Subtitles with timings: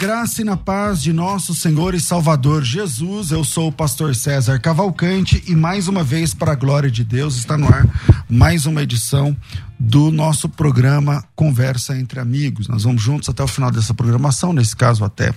[0.00, 3.32] Graça e na paz de nosso Senhor e Salvador Jesus.
[3.32, 7.36] Eu sou o pastor César Cavalcante e mais uma vez, para a glória de Deus,
[7.36, 7.86] está no ar
[8.26, 9.36] mais uma edição
[9.78, 12.66] do nosso programa Conversa entre Amigos.
[12.66, 15.34] Nós vamos juntos até o final dessa programação, nesse caso até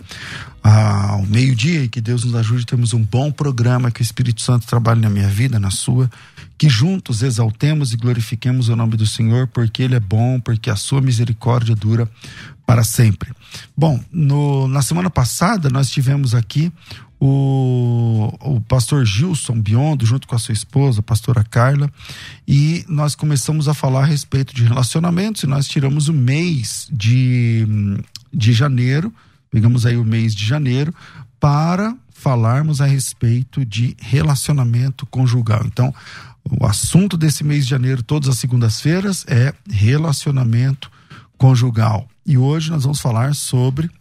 [0.64, 2.66] ao meio-dia, e que Deus nos ajude.
[2.66, 6.10] Temos um bom programa, que o Espírito Santo trabalhe na minha vida, na sua,
[6.58, 10.76] que juntos exaltemos e glorifiquemos o nome do Senhor, porque Ele é bom, porque a
[10.78, 12.10] sua misericórdia dura
[12.66, 13.34] para sempre.
[13.76, 16.72] Bom, no, na semana passada nós tivemos aqui
[17.20, 21.92] o, o pastor Gilson Biondo, junto com a sua esposa, a pastora Carla,
[22.48, 27.66] e nós começamos a falar a respeito de relacionamentos e nós tiramos o mês de,
[28.34, 29.14] de janeiro,
[29.54, 30.92] pegamos aí o mês de janeiro,
[31.40, 35.62] para falarmos a respeito de relacionamento conjugal.
[35.66, 35.94] Então,
[36.60, 40.92] o assunto desse mês de janeiro, todas as segundas-feiras, é relacionamento
[41.38, 42.10] conjugal.
[42.26, 43.92] E hoje nós vamos falar sobre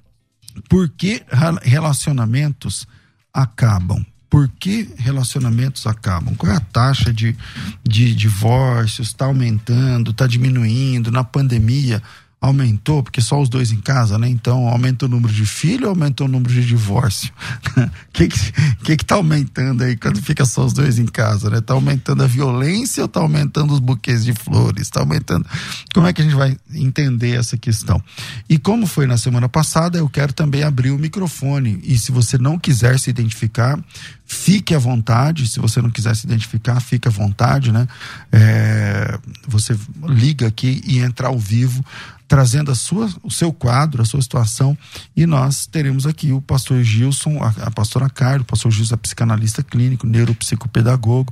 [0.71, 1.23] por que
[1.63, 2.87] relacionamentos
[3.33, 4.03] acabam.
[4.31, 6.35] Por que relacionamentos acabam?
[6.35, 7.37] Qual é a taxa de,
[7.85, 9.09] de divórcios?
[9.09, 10.13] Está aumentando?
[10.13, 11.11] Está diminuindo?
[11.11, 12.03] Na pandemia,
[12.43, 14.29] aumentou, porque só os dois em casa, né?
[14.29, 17.33] Então, aumenta o número de filhos ou aumenta o número de divórcio?
[18.13, 21.63] O que, que que tá aumentando aí quando fica só os dois em casa, né?
[21.63, 24.91] Tá aumentando a violência ou tá aumentando os buquês de flores?
[24.91, 25.47] Tá aumentando...
[25.95, 28.03] Como é que a gente vai entender essa questão?
[28.51, 32.37] E como foi na semana passada, eu quero também abrir o microfone e se você
[32.37, 33.83] não quiser se identificar,
[34.33, 35.47] fique à vontade.
[35.47, 37.87] Se você não quiser se identificar, fique à vontade, né?
[38.33, 41.85] É, você liga aqui e entra ao vivo
[42.27, 44.77] trazendo a sua, o seu quadro, a sua situação,
[45.15, 48.97] e nós teremos aqui o pastor Gilson, a, a pastora Carlos, o pastor Gilson é
[48.97, 51.31] psicanalista clínico, neuropsicopedagogo,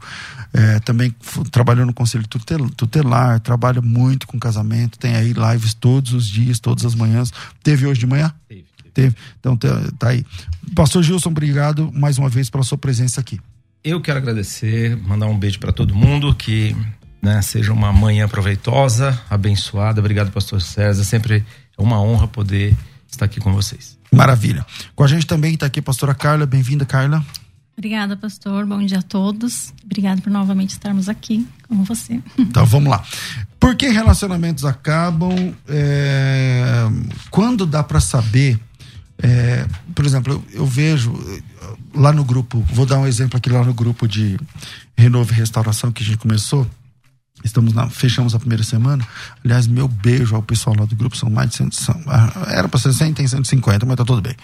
[0.52, 1.14] é, também
[1.50, 2.28] trabalhou no conselho
[2.76, 7.32] tutelar, trabalha muito com casamento, tem aí lives todos os dias, todas as manhãs.
[7.62, 8.34] Teve hoje de manhã?
[8.46, 8.69] Teve.
[8.92, 9.14] Teve.
[9.38, 9.68] Então tá,
[9.98, 10.24] tá aí.
[10.74, 13.40] Pastor Gilson, obrigado mais uma vez pela sua presença aqui.
[13.82, 16.76] Eu quero agradecer, mandar um beijo para todo mundo que
[17.22, 20.00] né, seja uma manhã proveitosa, abençoada.
[20.00, 21.04] Obrigado, Pastor César.
[21.04, 21.44] Sempre
[21.78, 22.76] é uma honra poder
[23.10, 23.98] estar aqui com vocês.
[24.12, 24.64] Maravilha.
[24.94, 26.44] Com a gente também está aqui a pastora Carla.
[26.46, 27.24] Bem-vinda, Carla.
[27.76, 28.66] Obrigada, pastor.
[28.66, 29.72] Bom dia a todos.
[29.82, 32.20] Obrigado por novamente estarmos aqui com você.
[32.38, 33.02] Então vamos lá.
[33.58, 35.54] Por que relacionamentos acabam?
[35.68, 36.86] É...
[37.30, 38.58] Quando dá para saber?
[39.22, 39.66] É...
[39.94, 41.12] Por exemplo, eu, eu, vejo
[41.94, 44.38] lá no grupo, vou dar um exemplo aqui lá no grupo de
[44.96, 46.66] Renove Restauração que a gente começou.
[47.42, 49.06] Estamos na, fechamos a primeira semana.
[49.44, 52.68] Aliás, meu beijo ao pessoal lá do grupo, são mais de 100, são, ah, era
[52.68, 54.34] para ser 100, tem 150, mas tá tudo bem.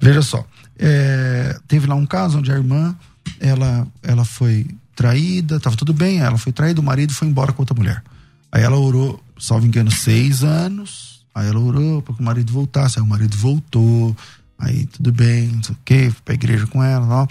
[0.00, 0.46] Veja só,
[0.78, 2.94] é, teve lá um caso onde a irmã,
[3.40, 7.62] ela, ela foi traída, tava tudo bem, ela foi traída, o marido foi embora com
[7.62, 8.02] outra mulher.
[8.50, 12.98] Aí ela orou, salvo engano, seis anos, aí ela orou para que o marido voltasse,
[12.98, 14.16] aí o marido voltou,
[14.58, 17.26] aí tudo bem, não sei o quê, fui pra igreja com ela, ó.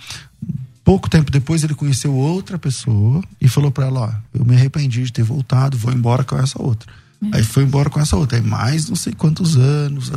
[0.84, 5.04] Pouco tempo depois ele conheceu outra pessoa e falou para ela: Ó, eu me arrependi
[5.04, 6.92] de ter voltado, vou embora com essa outra.
[7.22, 7.30] Uhum.
[7.34, 8.38] Aí foi embora com essa outra.
[8.38, 10.12] Aí mais não sei quantos anos.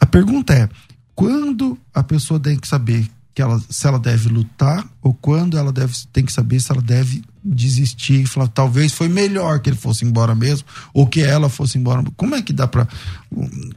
[0.00, 0.68] A pergunta é:
[1.16, 5.72] quando a pessoa tem que saber que ela, se ela deve lutar ou quando ela
[5.72, 9.76] deve, tem que saber se ela deve desistir e falar talvez foi melhor que ele
[9.76, 12.04] fosse embora mesmo ou que ela fosse embora.
[12.16, 12.86] Como é que dá para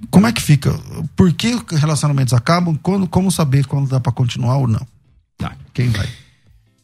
[0.10, 0.72] como é que fica?
[1.16, 2.78] Por que relacionamentos acabam?
[2.82, 4.86] Quando, como saber quando dá para continuar ou não?
[5.38, 5.56] Tá.
[5.74, 6.08] Quem vai?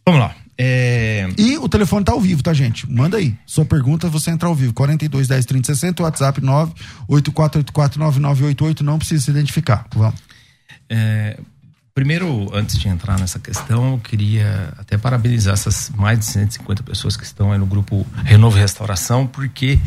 [0.05, 0.35] Vamos lá.
[0.57, 1.29] É...
[1.37, 2.91] E o telefone tá ao vivo, tá, gente?
[2.91, 3.35] Manda aí.
[3.45, 4.73] Sua pergunta, você entra ao vivo.
[4.73, 8.83] 42 10 30 60, WhatsApp 98484 9988.
[8.83, 9.85] Não precisa se identificar.
[9.93, 10.19] Vamos.
[10.89, 11.39] É,
[11.97, 17.17] primeiro, antes de entrar nessa questão, eu queria até parabenizar essas mais de 150 pessoas
[17.17, 19.79] que estão aí no grupo Renovo Restauração, porque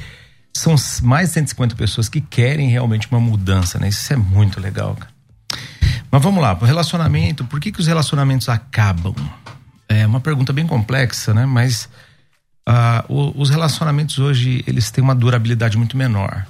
[0.53, 0.75] são
[1.05, 3.89] mais de 150 pessoas que querem realmente uma mudança, né?
[3.89, 5.13] Isso é muito legal, cara.
[6.11, 9.15] Mas vamos lá, o relacionamento, por que, que os relacionamentos acabam?
[9.89, 11.47] É uma pergunta bem complexa, né?
[11.47, 11.89] Mas
[12.69, 16.45] uh, os relacionamentos hoje, eles têm uma durabilidade muito menor.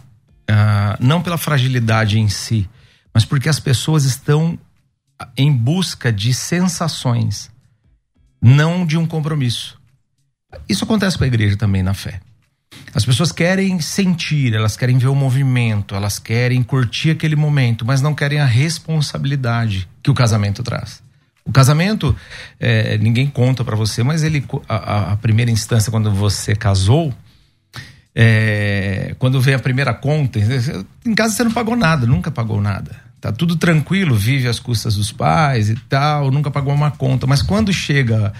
[0.51, 2.67] Uh, não pela fragilidade em si,
[3.13, 4.59] mas porque as pessoas estão
[5.37, 7.51] em busca de sensações,
[8.41, 9.81] não de um compromisso.
[10.69, 12.21] Isso acontece com a igreja também na fé.
[12.95, 18.01] As pessoas querem sentir, elas querem ver o movimento, elas querem curtir aquele momento, mas
[18.01, 21.03] não querem a responsabilidade que o casamento traz.
[21.45, 22.15] O casamento,
[22.59, 27.15] é, ninguém conta para você, mas ele, a, a, primeira instância, quando você casou,
[28.15, 30.39] é, quando vem a primeira conta,
[31.05, 33.10] em casa você não pagou nada, nunca pagou nada.
[33.21, 37.27] Tá tudo tranquilo, vive às custas dos pais e tal, nunca pagou uma conta.
[37.27, 38.33] Mas quando chega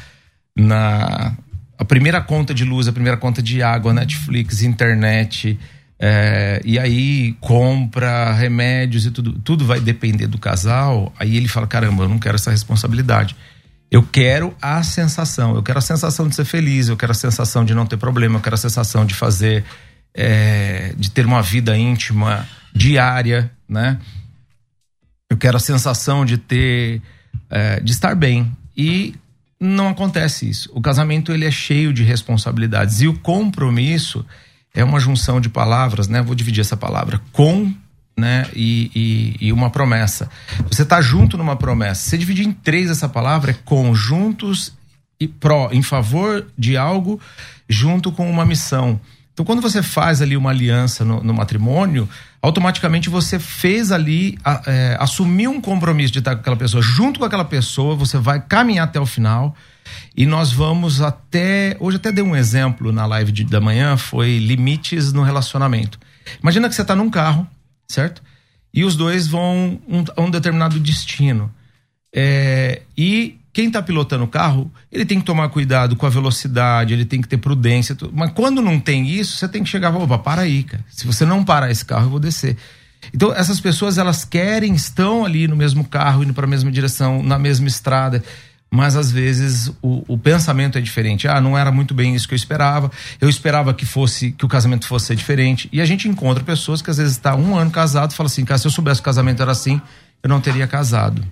[0.57, 1.37] na
[1.79, 5.59] a primeira conta de luz, a primeira conta de água, Netflix, internet,
[5.99, 11.13] é, e aí compra remédios e tudo, tudo vai depender do casal.
[11.19, 13.37] Aí ele fala: caramba, eu não quero essa responsabilidade.
[13.91, 17.65] Eu quero a sensação, eu quero a sensação de ser feliz, eu quero a sensação
[17.65, 19.65] de não ter problema, eu quero a sensação de fazer,
[20.15, 23.99] é, de ter uma vida íntima diária, né?
[25.31, 27.01] Eu quero a sensação de ter,
[27.49, 28.51] é, de estar bem.
[28.77, 29.15] E
[29.61, 30.69] não acontece isso.
[30.75, 34.27] O casamento ele é cheio de responsabilidades e o compromisso
[34.75, 36.21] é uma junção de palavras, né?
[36.21, 37.73] Vou dividir essa palavra com,
[38.17, 38.47] né?
[38.55, 38.91] E,
[39.41, 40.29] e, e uma promessa.
[40.69, 42.09] Você está junto numa promessa.
[42.09, 44.73] Você dividir em três essa palavra é conjuntos
[45.21, 47.21] e pró, em favor de algo,
[47.69, 48.99] junto com uma missão.
[49.41, 52.07] Então, quando você faz ali uma aliança no, no matrimônio,
[52.43, 57.25] automaticamente você fez ali, é, assumiu um compromisso de estar com aquela pessoa, junto com
[57.25, 59.57] aquela pessoa, você vai caminhar até o final.
[60.15, 61.75] E nós vamos até.
[61.81, 65.99] Hoje até dei um exemplo na live de, da manhã, foi limites no relacionamento.
[66.43, 67.47] Imagina que você está num carro,
[67.89, 68.23] certo?
[68.75, 71.51] E os dois vão um, a um determinado destino.
[72.15, 76.95] É, e quem está pilotando o carro, ele tem que tomar cuidado com a velocidade,
[76.95, 77.95] ele tem que ter prudência.
[77.95, 78.13] Tudo.
[78.15, 80.85] Mas quando não tem isso, você tem que chegar, opa, para aí, cara.
[80.89, 82.57] Se você não parar esse carro, eu vou descer.
[83.13, 87.23] Então, essas pessoas, elas querem, estão ali no mesmo carro, indo para a mesma direção,
[87.23, 88.23] na mesma estrada,
[88.71, 91.27] mas às vezes o, o, pensamento é diferente.
[91.27, 92.91] Ah, não era muito bem isso que eu esperava.
[93.21, 95.69] Eu esperava que fosse que o casamento fosse diferente.
[95.73, 98.45] E a gente encontra pessoas que às vezes está um ano casado e fala assim,
[98.45, 99.81] cara, se eu soubesse que o casamento era assim,
[100.23, 101.27] eu não teria casado.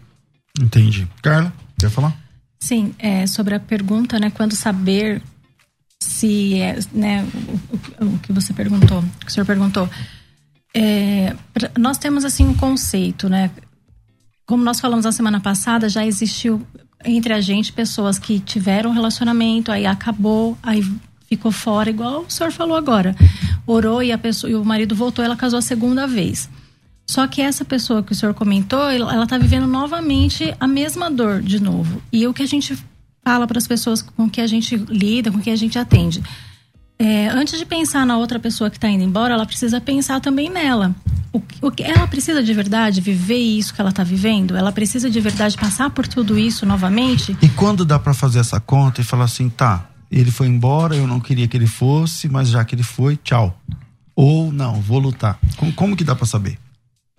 [0.61, 1.06] Entendi.
[1.23, 1.53] Carla?
[1.79, 2.17] Quer falar?
[2.59, 4.31] Sim, é, sobre a pergunta, né?
[4.31, 5.23] Quando saber
[6.01, 7.25] se é, né,
[8.01, 9.89] o, o, o que você perguntou, que o senhor perguntou.
[10.75, 11.35] É,
[11.79, 13.51] nós temos assim um conceito, né?
[14.47, 16.67] Como nós falamos na semana passada, já existiu
[17.05, 20.83] entre a gente pessoas que tiveram um relacionamento, aí acabou, aí
[21.29, 23.15] ficou fora, igual o senhor falou agora.
[23.67, 26.49] Orou e a pessoa e o marido voltou, ela casou a segunda vez.
[27.08, 31.40] Só que essa pessoa que o senhor comentou, ela está vivendo novamente a mesma dor
[31.40, 32.02] de novo.
[32.12, 32.78] E o que a gente
[33.25, 36.22] fala para as pessoas com que a gente lida, com que a gente atende.
[36.99, 40.50] É, antes de pensar na outra pessoa que está indo embora, ela precisa pensar também
[40.50, 40.94] nela.
[41.32, 44.55] O, o ela precisa de verdade viver isso que ela está vivendo?
[44.55, 47.34] Ela precisa de verdade passar por tudo isso novamente?
[47.40, 51.06] E quando dá para fazer essa conta e falar assim, tá, ele foi embora, eu
[51.06, 53.58] não queria que ele fosse, mas já que ele foi, tchau.
[54.14, 55.38] Ou não, vou lutar.
[55.56, 56.58] Como, como que dá para saber?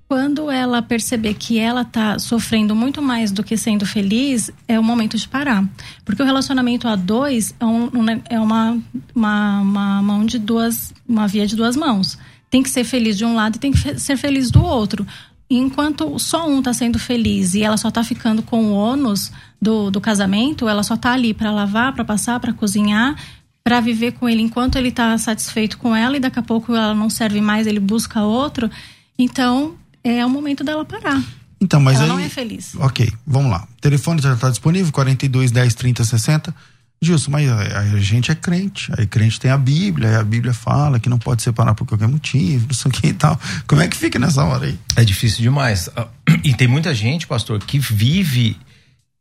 [0.10, 4.84] Quando ela perceber que ela tá sofrendo muito mais do que sendo feliz, é o
[4.84, 5.64] momento de parar.
[6.04, 7.92] Porque o relacionamento a dois é, um,
[8.28, 8.76] é uma,
[9.14, 12.18] uma, uma mão de duas, uma via de duas mãos.
[12.50, 15.06] Tem que ser feliz de um lado e tem que ser feliz do outro.
[15.48, 19.92] Enquanto só um está sendo feliz e ela só está ficando com o ônus do,
[19.92, 23.16] do casamento, ela só está ali para lavar, para passar, para cozinhar,
[23.64, 26.96] para viver com ele enquanto ele está satisfeito com ela e daqui a pouco ela
[26.96, 28.72] não serve mais, ele busca outro.
[29.16, 31.22] Então, é o momento dela parar.
[31.62, 32.74] Então, mas Ela aí, não é feliz.
[32.76, 33.68] Ok, vamos lá.
[33.78, 36.56] O telefone já está disponível, 42 10 30 60.
[37.02, 40.54] Gilson, mas a, a, gente é crente, aí crente tem a Bíblia, aí a Bíblia
[40.54, 43.40] fala que não pode separar por qualquer motivo, não sei o que e tal.
[43.66, 44.78] Como é que fica nessa hora aí?
[44.98, 45.90] É difícil demais.
[45.96, 46.08] Ah,
[46.44, 48.58] e tem muita gente, pastor, que vive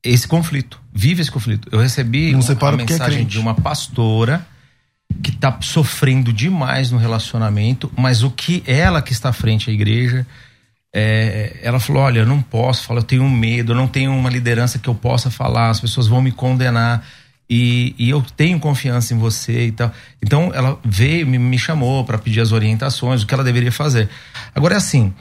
[0.02, 1.68] esse conflito, vive esse conflito.
[1.70, 4.44] Eu recebi não uma, uma é mensagem é de uma pastora
[5.22, 9.72] que está sofrendo demais no relacionamento, mas o que ela que está à frente à
[9.72, 10.26] igreja
[10.94, 14.30] é, ela falou: Olha, eu não posso falar, eu tenho medo, eu não tenho uma
[14.30, 17.04] liderança que eu possa falar, as pessoas vão me condenar.
[17.50, 19.90] E, e eu tenho confiança em você e tal.
[20.22, 24.08] Então ela veio, me, me chamou para pedir as orientações, o que ela deveria fazer.
[24.54, 25.14] Agora é assim: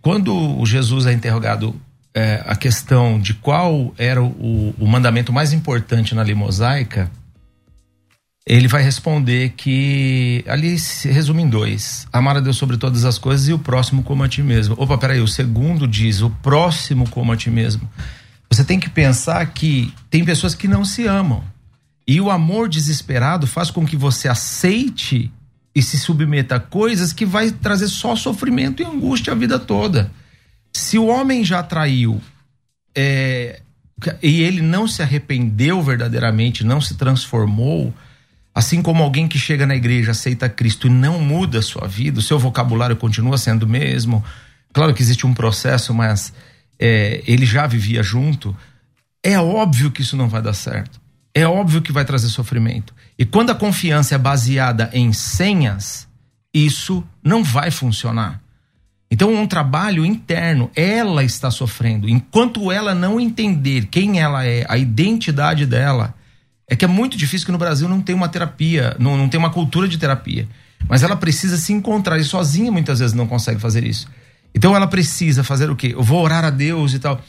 [0.00, 1.74] quando o Jesus é interrogado
[2.14, 7.10] é, a questão de qual era o, o mandamento mais importante na lei mosaica,
[8.46, 13.18] ele vai responder que ali se resume em dois: amar a Deus sobre todas as
[13.18, 14.76] coisas e o próximo como a ti mesmo.
[14.78, 17.90] Opa, peraí, o segundo diz o próximo como a ti mesmo.
[18.48, 21.42] Você tem que pensar que tem pessoas que não se amam.
[22.06, 25.32] E o amor desesperado faz com que você aceite
[25.74, 30.12] e se submeta a coisas que vai trazer só sofrimento e angústia a vida toda.
[30.72, 32.20] Se o homem já traiu
[32.96, 33.60] é,
[34.22, 37.92] e ele não se arrependeu verdadeiramente, não se transformou,
[38.56, 42.20] Assim como alguém que chega na igreja, aceita Cristo e não muda a sua vida,
[42.20, 44.24] o seu vocabulário continua sendo o mesmo.
[44.72, 46.32] Claro que existe um processo, mas
[46.78, 48.56] é, ele já vivia junto.
[49.22, 50.98] É óbvio que isso não vai dar certo.
[51.34, 52.94] É óbvio que vai trazer sofrimento.
[53.18, 56.08] E quando a confiança é baseada em senhas,
[56.54, 58.40] isso não vai funcionar.
[59.10, 62.08] Então, um trabalho interno, ela está sofrendo.
[62.08, 66.14] Enquanto ela não entender quem ela é, a identidade dela,
[66.68, 69.38] é que é muito difícil que no Brasil não tem uma terapia, não, não tem
[69.38, 70.48] uma cultura de terapia.
[70.88, 74.08] Mas ela precisa se encontrar e sozinha muitas vezes não consegue fazer isso.
[74.54, 75.92] Então ela precisa fazer o quê?
[75.94, 77.20] Eu vou orar a Deus e tal.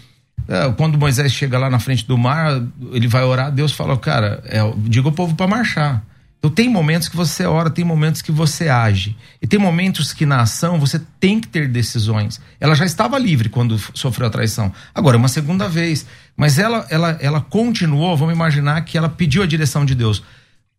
[0.48, 4.41] É, quando Moisés chega lá na frente do mar, ele vai orar, Deus fala, cara,
[4.46, 6.03] é, diga ao povo para marchar.
[6.39, 9.15] Então tem momentos que você ora, tem momentos que você age.
[9.41, 12.39] E tem momentos que na ação você tem que ter decisões.
[12.60, 14.72] Ela já estava livre quando sofreu a traição.
[14.94, 16.06] Agora, é uma segunda vez.
[16.38, 20.24] Mas ela, ela, ela continuou, vamos imaginar que ela pediu a direção de Deus.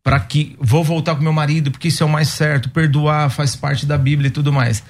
[0.04, 3.56] Para que vou voltar com meu marido, porque isso é o mais certo, perdoar faz
[3.56, 4.84] parte da Bíblia e tudo mais.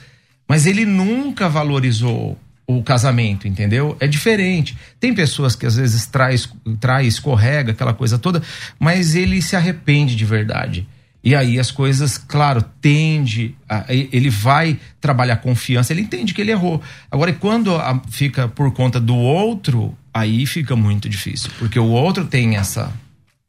[0.47, 3.97] Mas ele nunca valorizou o casamento, entendeu?
[3.99, 4.77] É diferente.
[5.01, 6.47] Tem pessoas que às vezes traz,
[6.79, 8.43] trai, escorrega, aquela coisa toda,
[8.79, 10.87] mas ele se arrepende de verdade.
[11.25, 16.53] E aí as coisas, claro, tende, a, ele vai trabalhar confiança, ele entende que ele
[16.53, 16.81] errou.
[17.11, 22.25] Agora, quando a, fica por conta do outro, aí fica muito difícil, porque o outro
[22.25, 22.93] tem essa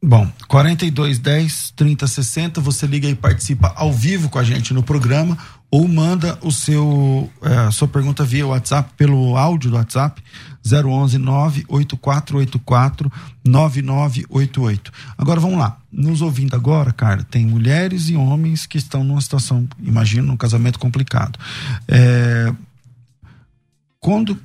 [0.01, 4.81] Bom, 42 10 30 60, você liga e participa ao vivo com a gente no
[4.81, 5.37] programa
[5.69, 10.23] ou manda o seu é, sua pergunta via WhatsApp pelo áudio do WhatsApp
[10.65, 13.11] 011 98484
[13.45, 14.91] 9988.
[15.17, 15.77] Agora vamos lá.
[15.91, 20.79] Nos ouvindo agora, cara, tem mulheres e homens que estão numa situação, imagino, num casamento
[20.79, 21.37] complicado.
[21.89, 22.53] É,
[23.99, 24.39] quando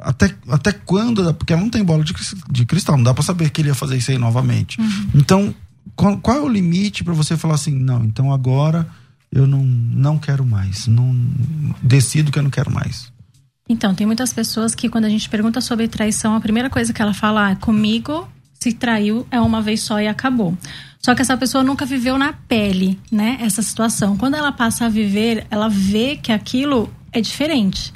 [0.00, 2.14] até, até quando, porque ela não tem bola de,
[2.50, 4.80] de cristal, não dá para saber que ele ia fazer isso aí novamente.
[4.80, 5.08] Uhum.
[5.14, 5.54] Então,
[5.96, 8.86] qual, qual, é o limite para você falar assim, não, então agora
[9.30, 11.14] eu não, não quero mais, não
[11.82, 13.12] decido que eu não quero mais.
[13.68, 17.00] Então, tem muitas pessoas que quando a gente pergunta sobre traição, a primeira coisa que
[17.00, 20.56] ela fala é comigo se traiu é uma vez só e acabou.
[21.00, 24.16] Só que essa pessoa nunca viveu na pele, né, essa situação.
[24.16, 27.92] Quando ela passa a viver, ela vê que aquilo é diferente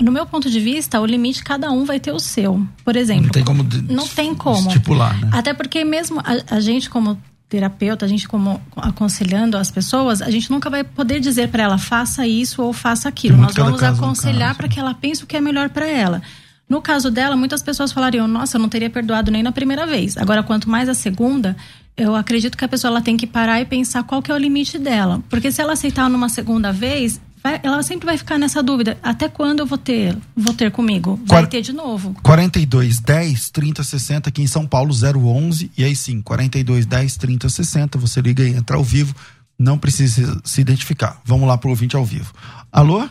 [0.00, 2.66] no meu ponto de vista, o limite cada um vai ter o seu.
[2.84, 4.68] Por exemplo, não tem como, não tem como.
[4.68, 5.30] estipular, né?
[5.32, 10.30] Até porque mesmo a, a, gente como terapeuta, a gente como aconselhando as pessoas, a
[10.30, 13.38] gente nunca vai poder dizer para ela faça isso ou faça aquilo.
[13.38, 16.22] Nós vamos aconselhar para que ela pense o que é melhor para ela.
[16.68, 20.16] No caso dela, muitas pessoas falariam: "Nossa, eu não teria perdoado nem na primeira vez".
[20.16, 21.56] Agora, quanto mais a segunda,
[21.96, 24.38] eu acredito que a pessoa ela tem que parar e pensar qual que é o
[24.38, 28.62] limite dela, porque se ela aceitar numa segunda vez, vai, ela sempre vai ficar nessa
[28.62, 28.98] dúvida.
[29.02, 31.16] Até quando eu vou ter, vou ter comigo?
[31.24, 32.14] Vai Quar ter de novo.
[32.22, 37.48] 42 10 30 60 aqui em São Paulo 011 e aí sim, 42 10 30
[37.48, 39.14] 60, você liga e entra ao vivo,
[39.58, 41.20] não precisa se identificar.
[41.24, 42.32] Vamos lá pro ouvinte ao vivo.
[42.72, 43.08] Alô?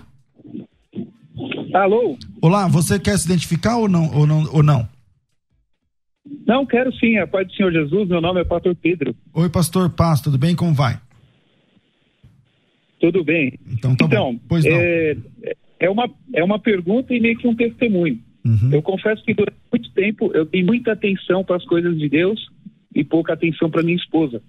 [1.73, 2.17] Alô?
[2.41, 4.87] Olá, você quer se identificar ou não ou não ou não?
[6.47, 9.15] Não, quero sim, a paz do Senhor Jesus, meu nome é Pastor Pedro.
[9.33, 10.55] Oi, Pastor Paz, tudo bem?
[10.55, 10.99] Como vai?
[12.99, 13.53] Tudo bem.
[13.71, 15.15] Então, tá então pois é,
[15.79, 18.19] é, uma, é uma pergunta e meio que um testemunho.
[18.45, 18.69] Uhum.
[18.71, 22.49] Eu confesso que durante muito tempo eu dei muita atenção para as coisas de Deus
[22.93, 24.41] e pouca atenção para minha esposa.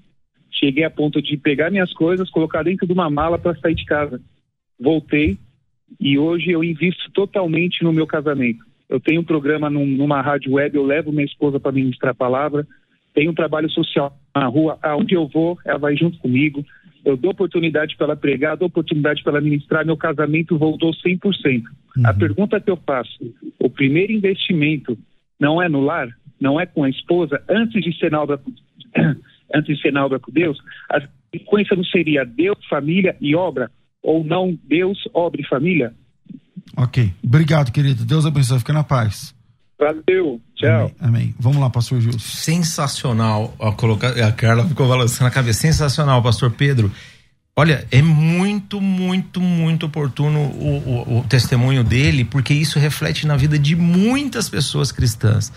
[0.50, 3.84] Cheguei a ponto de pegar minhas coisas, colocar dentro de uma mala para sair de
[3.84, 4.20] casa.
[4.78, 5.38] Voltei
[6.00, 8.64] e hoje eu invisto totalmente no meu casamento.
[8.88, 12.14] Eu tenho um programa num, numa rádio web, eu levo minha esposa para ministrar a
[12.14, 12.66] palavra.
[13.12, 16.64] Tenho um trabalho social na rua, aonde eu vou, ela vai junto comigo
[17.06, 21.22] eu dou oportunidade para ela pregar, dou oportunidade para ela ministrar, meu casamento voltou 100%.
[21.24, 21.62] Uhum.
[22.04, 24.98] A pergunta que eu faço, o primeiro investimento
[25.38, 26.08] não é no lar,
[26.40, 28.40] não é com a esposa, antes de ser na obra,
[29.54, 30.58] antes de ser na obra com Deus,
[30.90, 33.70] a sequência não seria Deus, família e obra,
[34.02, 35.94] ou não Deus, obra e família?
[36.76, 37.12] Ok.
[37.24, 38.04] Obrigado, querido.
[38.04, 38.58] Deus abençoe.
[38.58, 39.35] Fica na paz.
[39.78, 40.70] Valeu, tchau.
[40.70, 41.34] Amém, amém.
[41.38, 42.18] Vamos lá, pastor Gil.
[42.18, 43.54] Sensacional.
[43.60, 45.60] A, colocar, a Carla ficou balançando a cabeça.
[45.60, 46.90] Sensacional, pastor Pedro.
[47.58, 53.34] Olha, é muito, muito, muito oportuno o, o, o, testemunho dele, porque isso reflete na
[53.34, 55.50] vida de muitas pessoas cristãs.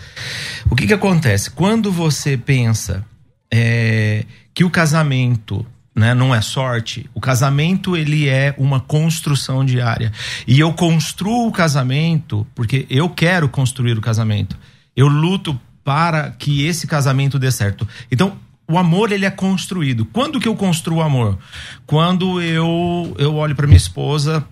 [0.70, 1.50] O que que acontece?
[1.50, 3.04] Quando você pensa
[3.52, 4.24] é,
[4.54, 6.14] que o casamento né?
[6.14, 7.08] Não é sorte.
[7.14, 10.12] O casamento ele é uma construção diária.
[10.46, 14.56] E eu construo o casamento porque eu quero construir o casamento.
[14.96, 17.86] Eu luto para que esse casamento dê certo.
[18.10, 18.36] Então,
[18.68, 20.04] o amor ele é construído.
[20.04, 21.38] Quando que eu construo o amor?
[21.86, 24.46] Quando eu eu olho para minha esposa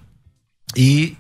[0.77, 1.17] e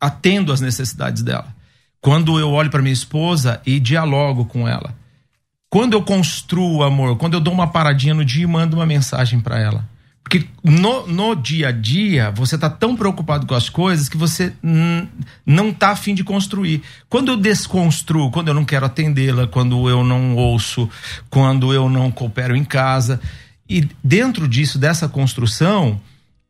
[0.00, 1.54] atendo às necessidades dela.
[2.00, 4.94] Quando eu olho para minha esposa e dialogo com ela
[5.74, 9.40] quando eu construo amor, quando eu dou uma paradinha no dia e mando uma mensagem
[9.40, 9.84] para ela.
[10.22, 14.52] Porque no, no dia a dia, você tá tão preocupado com as coisas que você
[15.44, 16.80] não tá afim de construir.
[17.08, 20.88] Quando eu desconstruo, quando eu não quero atendê-la, quando eu não ouço,
[21.28, 23.20] quando eu não coopero em casa.
[23.68, 26.00] E dentro disso, dessa construção,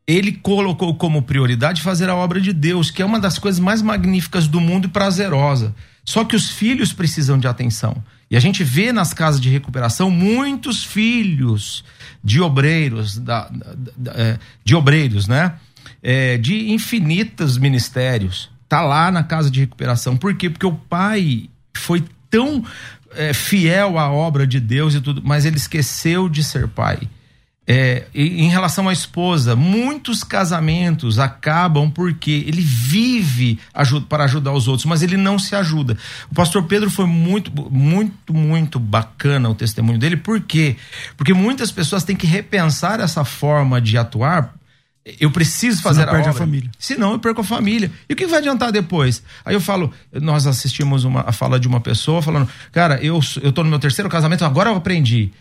[0.05, 3.81] ele colocou como prioridade fazer a obra de Deus, que é uma das coisas mais
[3.81, 5.73] magníficas do mundo e prazerosa.
[6.05, 8.03] Só que os filhos precisam de atenção.
[8.29, 11.83] E a gente vê nas casas de recuperação muitos filhos
[12.23, 15.55] de obreiros, da, da, da, é, de obreiros, né?
[16.01, 18.49] É, de infinitos ministérios.
[18.67, 20.17] Tá lá na casa de recuperação.
[20.17, 20.49] Por quê?
[20.49, 22.63] Porque o pai foi tão
[23.13, 27.07] é, fiel à obra de Deus e tudo, mas ele esqueceu de ser pai.
[27.67, 33.59] É, em relação à esposa, muitos casamentos acabam porque ele vive
[34.07, 35.97] para ajudar os outros, mas ele não se ajuda.
[36.31, 40.75] O pastor Pedro foi muito, muito, muito bacana o testemunho dele, por quê?
[41.17, 44.53] Porque muitas pessoas têm que repensar essa forma de atuar.
[45.19, 46.41] Eu preciso fazer Senão a perde obra.
[46.43, 46.71] a família.
[46.77, 47.91] Senão eu perco a família.
[48.07, 49.23] E o que vai adiantar depois?
[49.43, 53.51] Aí eu falo, nós assistimos uma, a fala de uma pessoa falando, cara, eu, eu
[53.51, 55.31] tô no meu terceiro casamento, agora eu aprendi.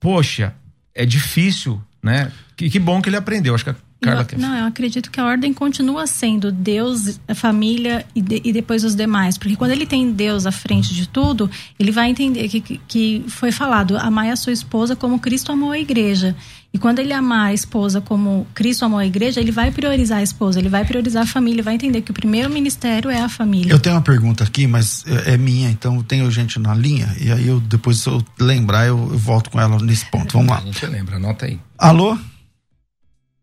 [0.00, 0.54] Poxa,
[0.94, 2.32] é difícil, né?
[2.56, 3.54] Que, que bom que ele aprendeu.
[3.54, 4.38] Acho que a Carla eu, quer...
[4.38, 8.84] Não, eu acredito que a ordem continua sendo Deus, a família e, de, e, depois
[8.84, 9.36] os demais.
[9.36, 13.50] Porque quando ele tem Deus à frente de tudo, ele vai entender que, que foi
[13.52, 16.36] falado: amai a sua esposa como Cristo amou a igreja.
[16.72, 20.22] E quando ele amar a esposa como Cristo amou a igreja, ele vai priorizar a
[20.22, 23.72] esposa, ele vai priorizar a família, vai entender que o primeiro ministério é a família.
[23.72, 27.32] Eu tenho uma pergunta aqui, mas é, é minha, então tenho gente na linha, e
[27.32, 30.34] aí eu depois, se eu lembrar, eu, eu volto com ela nesse ponto.
[30.34, 30.58] Vamos lá.
[30.58, 31.58] A gente lembra, anota aí.
[31.78, 32.18] Alô?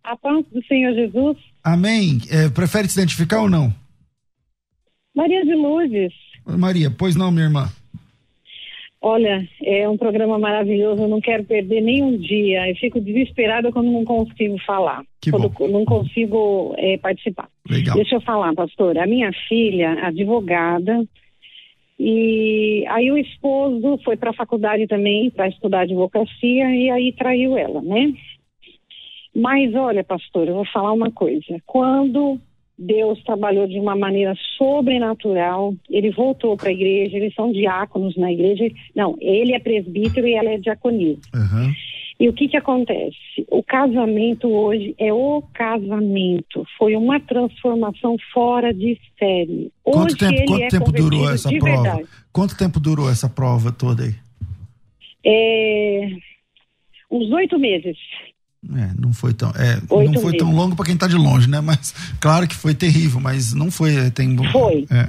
[0.03, 1.37] A paz do Senhor Jesus.
[1.63, 2.21] Amém.
[2.29, 3.73] É, prefere se identificar ou não?
[5.15, 6.13] Maria de Lourdes.
[6.45, 7.67] Maria, pois não, minha irmã.
[9.07, 12.67] Olha, é um programa maravilhoso, eu não quero perder nenhum dia.
[12.67, 15.67] Eu fico desesperada quando não consigo falar, que quando bom.
[15.67, 17.47] não consigo é, participar.
[17.69, 17.95] Legal.
[17.97, 18.97] Deixa eu falar, pastor.
[18.97, 21.05] A minha filha, advogada,
[21.99, 27.55] e aí o esposo foi para a faculdade também para estudar advocacia e aí traiu
[27.55, 28.11] ela, né?
[29.35, 31.61] Mas olha, pastor, eu vou falar uma coisa.
[31.67, 32.39] Quando
[32.77, 35.73] Deus trabalhou de uma maneira sobrenatural.
[35.89, 38.65] Ele voltou para a igreja, eles são diáconos na igreja.
[38.95, 41.21] Não, ele é presbítero e ela é diaconisa.
[41.33, 41.73] Uhum.
[42.19, 43.17] E o que que acontece?
[43.49, 46.65] O casamento hoje é o casamento.
[46.77, 49.71] Foi uma transformação fora de série.
[49.83, 51.81] Hoje Quanto tempo, quanto é tempo durou essa prova?
[51.83, 52.09] verdade.
[52.31, 54.15] Quanto tempo durou essa prova toda aí?
[55.25, 56.09] É...
[57.11, 57.97] Uns oito meses.
[58.73, 61.49] É, não foi tão, é, Oito não foi tão longo para quem tá de longe,
[61.49, 61.61] né?
[61.61, 64.85] Mas claro que foi terrível, mas não foi, é, tem Foi.
[64.89, 65.07] É.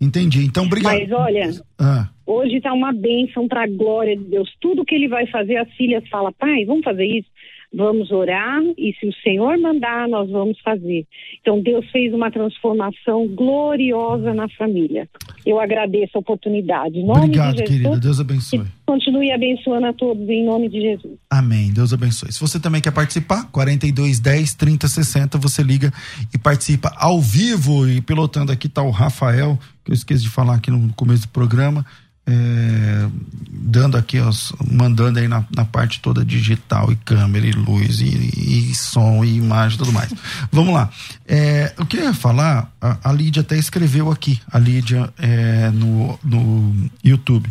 [0.00, 0.44] Entendi.
[0.44, 0.92] Então, obrigado.
[0.92, 4.54] Mas olha, Ah, Hoje está uma bênção para a glória de Deus.
[4.60, 7.28] Tudo que ele vai fazer, as filhas falam, pai, vamos fazer isso?
[7.72, 11.06] Vamos orar e se o Senhor mandar, nós vamos fazer.
[11.40, 15.06] Então Deus fez uma transformação gloriosa na família.
[15.44, 16.98] Eu agradeço a oportunidade.
[16.98, 17.78] Em nome obrigado, de Jesus.
[17.78, 18.00] querida.
[18.00, 18.64] Deus abençoe.
[18.86, 21.14] continue abençoando a todos em nome de Jesus.
[21.30, 21.70] Amém.
[21.72, 22.32] Deus abençoe.
[22.32, 25.92] Se você também quer participar, 42 10 30 60, você liga
[26.34, 27.86] e participa ao vivo.
[27.86, 31.28] E pilotando aqui tá o Rafael, que eu esqueci de falar aqui no começo do
[31.28, 31.84] programa.
[32.30, 33.08] É,
[33.50, 38.68] dando aqui, os, mandando aí na, na parte toda digital e câmera e luz e,
[38.70, 40.12] e som e imagem e tudo mais.
[40.52, 40.90] Vamos lá.
[41.26, 46.90] É, eu queria falar, a, a Lídia até escreveu aqui, a Lídia é, no, no
[47.02, 47.50] YouTube.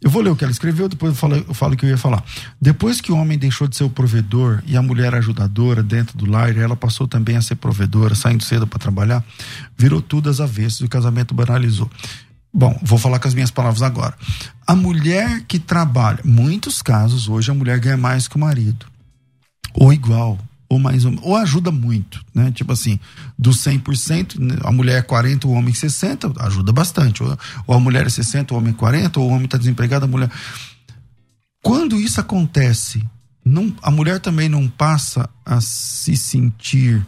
[0.00, 1.90] Eu vou ler o que ela escreveu, depois eu falo, eu falo o que eu
[1.90, 2.24] ia falar.
[2.60, 6.28] Depois que o homem deixou de ser o provedor e a mulher ajudadora dentro do
[6.28, 9.24] lar, ela passou também a ser provedora, saindo cedo para trabalhar,
[9.76, 11.90] virou tudo às avessas o casamento banalizou.
[12.58, 14.18] Bom, vou falar com as minhas palavras agora.
[14.66, 18.84] A mulher que trabalha, muitos casos hoje a mulher ganha mais que o marido.
[19.74, 20.36] Ou igual,
[20.68, 22.50] ou mais ou, ou ajuda muito, né?
[22.50, 22.98] Tipo assim,
[23.38, 27.22] do 100%, né, a mulher é 40, o homem 60, ajuda bastante.
[27.22, 30.06] Ou, ou a mulher é 60, o homem é 40, ou o homem está desempregado,
[30.06, 30.30] a mulher.
[31.62, 33.06] Quando isso acontece,
[33.44, 37.06] não, a mulher também não passa a se sentir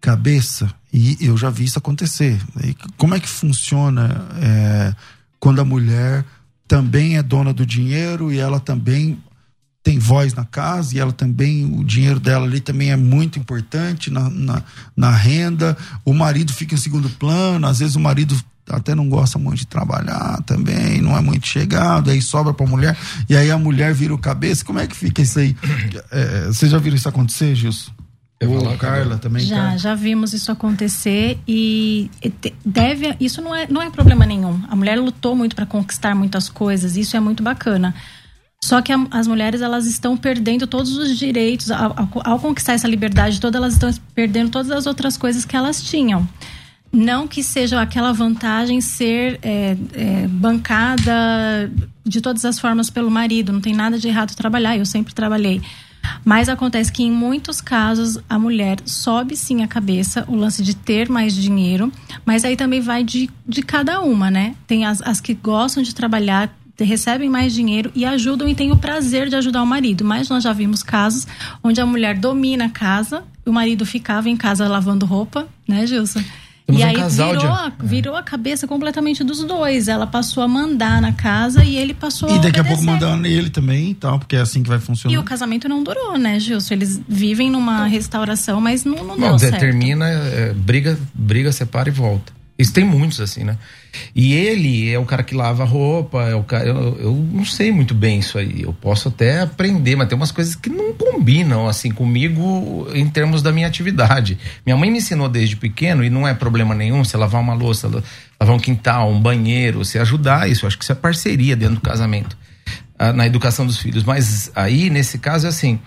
[0.00, 2.40] cabeça, e eu já vi isso acontecer.
[2.64, 4.94] E como é que funciona é,
[5.38, 6.24] quando a mulher
[6.66, 9.18] também é dona do dinheiro e ela também
[9.82, 14.10] tem voz na casa e ela também, o dinheiro dela ali também é muito importante
[14.10, 14.62] na, na,
[14.96, 15.76] na renda.
[16.04, 18.36] O marido fica em segundo plano, às vezes o marido
[18.68, 22.96] até não gosta muito de trabalhar também, não é muito chegado, aí sobra pra mulher,
[23.28, 24.64] e aí a mulher vira o cabeça.
[24.64, 25.56] Como é que fica isso aí?
[26.10, 27.92] É, vocês já viram isso acontecer, Gilson?
[28.44, 29.44] Ou Carla também.
[29.44, 29.78] Já, Carla.
[29.78, 32.10] já vimos isso acontecer e
[32.64, 33.16] deve.
[33.18, 34.60] Isso não é, não é problema nenhum.
[34.68, 37.94] A mulher lutou muito para conquistar muitas coisas, isso é muito bacana.
[38.62, 42.72] Só que a, as mulheres elas estão perdendo todos os direitos ao, ao, ao, conquistar
[42.74, 46.28] essa liberdade toda, elas estão perdendo todas as outras coisas que elas tinham.
[46.92, 51.70] Não que seja aquela vantagem ser é, é, bancada
[52.04, 53.52] de todas as formas pelo marido.
[53.52, 54.76] Não tem nada de errado trabalhar.
[54.76, 55.60] Eu sempre trabalhei.
[56.24, 60.74] Mas acontece que em muitos casos a mulher sobe sim a cabeça, o lance de
[60.74, 61.92] ter mais dinheiro,
[62.24, 64.54] mas aí também vai de, de cada uma, né?
[64.66, 68.76] Tem as, as que gostam de trabalhar, recebem mais dinheiro e ajudam e têm o
[68.76, 70.04] prazer de ajudar o marido.
[70.04, 71.26] Mas nós já vimos casos
[71.62, 76.22] onde a mulher domina a casa, o marido ficava em casa lavando roupa, né, Gilson?
[76.66, 77.52] Temos e um aí casal virou, de...
[77.52, 79.86] a, virou a cabeça completamente dos dois.
[79.86, 83.16] Ela passou a mandar na casa e ele passou E daqui a a pouco mandar
[83.16, 85.14] nele também e tal, porque é assim que vai funcionar.
[85.14, 86.74] E o casamento não durou, né, Gilson?
[86.74, 89.52] Eles vivem numa restauração, mas não, não deu Não, certo.
[89.52, 92.32] determina, é, briga, briga, separa e volta.
[92.58, 93.58] Isso tem muitos assim, né?
[94.14, 96.66] E ele é o cara que lava roupa, é o cara.
[96.66, 98.62] Eu, eu não sei muito bem isso aí.
[98.62, 103.42] Eu posso até aprender, mas tem umas coisas que não combinam assim comigo em termos
[103.42, 104.38] da minha atividade.
[104.64, 107.88] Minha mãe me ensinou desde pequeno e não é problema nenhum você lavar uma louça,
[108.40, 110.66] lavar um quintal, um banheiro, você ajudar isso.
[110.66, 112.38] Acho que isso é parceria dentro do casamento,
[112.98, 114.02] ah, na educação dos filhos.
[114.02, 115.78] Mas aí, nesse caso, é assim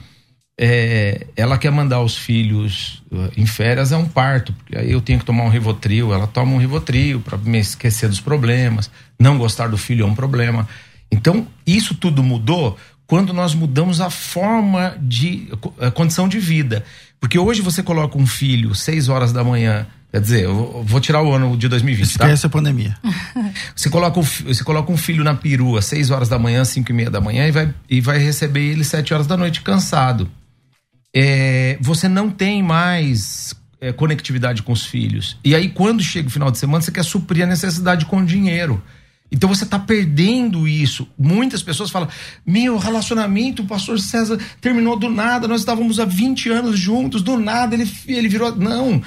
[0.61, 4.99] é, ela quer mandar os filhos uh, em férias é um parto, porque aí eu
[4.99, 9.37] tenho que tomar um Rivotril, ela toma um Rivotril para me esquecer dos problemas, não
[9.37, 10.67] gostar do filho é um problema.
[11.09, 15.47] Então, isso tudo mudou quando nós mudamos a forma de
[15.79, 16.83] a condição de vida.
[17.21, 21.23] Porque hoje você coloca um filho seis horas da manhã, quer dizer, eu vou tirar
[21.23, 22.25] o ano de 2020, tá?
[22.25, 22.97] Esquece a pandemia.
[23.73, 26.93] Você coloca, o, você coloca um filho na perua seis horas da manhã, cinco e
[26.93, 30.29] meia da manhã e vai, e vai receber ele sete horas da noite cansado
[31.15, 35.37] é, você não tem mais é, conectividade com os filhos.
[35.43, 38.81] E aí, quando chega o final de semana, você quer suprir a necessidade com dinheiro.
[39.31, 41.07] Então você está perdendo isso.
[41.17, 42.09] Muitas pessoas falam:
[42.45, 47.37] meu relacionamento, o pastor César terminou do nada, nós estávamos há 20 anos juntos, do
[47.37, 48.55] nada ele, ele virou.
[48.55, 49.01] Não.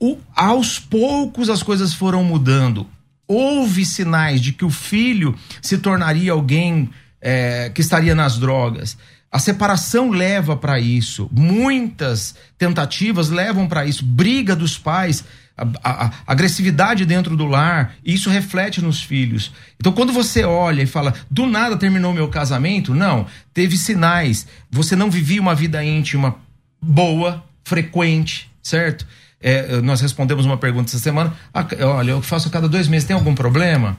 [0.00, 2.86] O, aos poucos as coisas foram mudando.
[3.28, 6.88] Houve sinais de que o filho se tornaria alguém
[7.20, 8.96] é, que estaria nas drogas.
[9.36, 11.28] A separação leva para isso.
[11.30, 14.02] Muitas tentativas levam para isso.
[14.02, 19.52] Briga dos pais, a, a, a, agressividade dentro do lar, isso reflete nos filhos.
[19.78, 24.46] Então, quando você olha e fala, do nada terminou meu casamento, não, teve sinais.
[24.70, 26.36] Você não vivia uma vida íntima
[26.80, 29.06] boa, frequente, certo?
[29.38, 31.34] É, nós respondemos uma pergunta essa semana.
[31.82, 33.98] Olha, eu faço a cada dois meses, tem algum problema?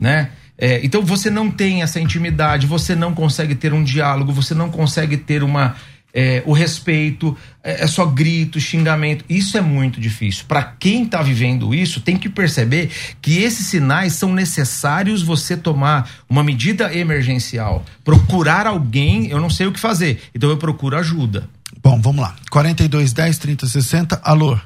[0.00, 0.30] Né?
[0.60, 4.70] É, então você não tem essa intimidade, você não consegue ter um diálogo, você não
[4.70, 5.74] consegue ter uma
[6.12, 9.24] é, o respeito, é, é, só grito, xingamento.
[9.28, 10.44] Isso é muito difícil.
[10.46, 12.90] Para quem está vivendo isso, tem que perceber
[13.22, 19.28] que esses sinais são necessários você tomar uma medida emergencial, procurar alguém.
[19.28, 21.48] Eu não sei o que fazer, então eu procuro ajuda.
[21.82, 22.36] Bom, vamos lá.
[22.50, 24.20] 42 10 30 60.
[24.22, 24.58] Alô.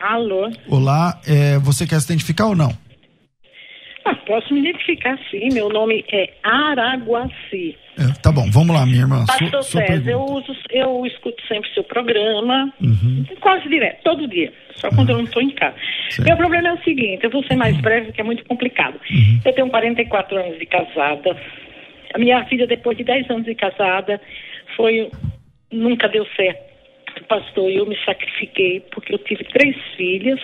[0.00, 0.50] Alô.
[0.68, 2.87] Olá, é, você quer se identificar ou não?
[4.08, 5.50] Ah, posso me identificar sim.
[5.52, 7.76] Meu nome é Araguaci.
[7.98, 9.26] É, tá bom, vamos lá, minha irmã.
[9.26, 13.26] Pastor sua, César, eu, uso, eu escuto sempre seu programa, uhum.
[13.40, 15.14] quase direto, todo dia, só quando uhum.
[15.14, 15.74] eu não estou em casa.
[16.08, 16.26] Certo.
[16.26, 18.98] Meu problema é o seguinte, eu vou ser mais breve, que é muito complicado.
[19.10, 19.40] Uhum.
[19.44, 21.36] Eu tenho 44 anos de casada.
[22.14, 24.18] A minha filha, depois de 10 anos de casada,
[24.74, 25.10] foi.
[25.70, 26.66] nunca deu certo.
[27.28, 30.40] Pastor, eu me sacrifiquei porque eu tive três filhas.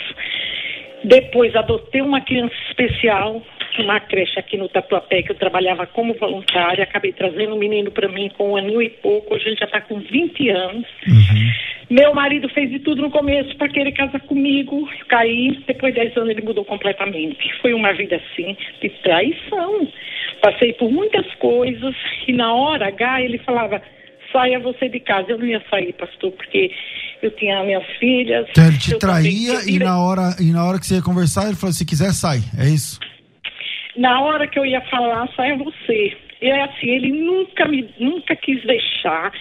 [1.05, 3.43] Depois adotei uma criança especial,
[3.79, 6.83] uma creche aqui no Tatuapé, que eu trabalhava como voluntária.
[6.83, 9.35] Acabei trazendo um menino para mim com um aninho e pouco.
[9.35, 10.87] Hoje ele já está com 20 anos.
[11.07, 11.53] Uhum.
[11.91, 14.89] Meu marido fez de tudo no começo para querer casar comigo.
[14.99, 15.63] Eu caí.
[15.67, 17.53] Depois de 10 anos ele mudou completamente.
[17.61, 19.87] Foi uma vida assim, de traição.
[20.41, 21.95] Passei por muitas coisas
[22.27, 23.83] e na hora H ele falava
[24.33, 25.31] saia você de casa.
[25.31, 26.73] Eu não ia sair, pastor, porque
[27.23, 28.47] eu tinha minhas filhas.
[28.51, 31.57] Então ele te traía e na, hora, e na hora que você ia conversar, ele
[31.57, 32.39] falou: se quiser, sai.
[32.59, 32.99] É isso?
[33.97, 36.17] Na hora que eu ia falar, saia você.
[36.43, 39.33] E é assim, ele nunca me nunca quis deixar,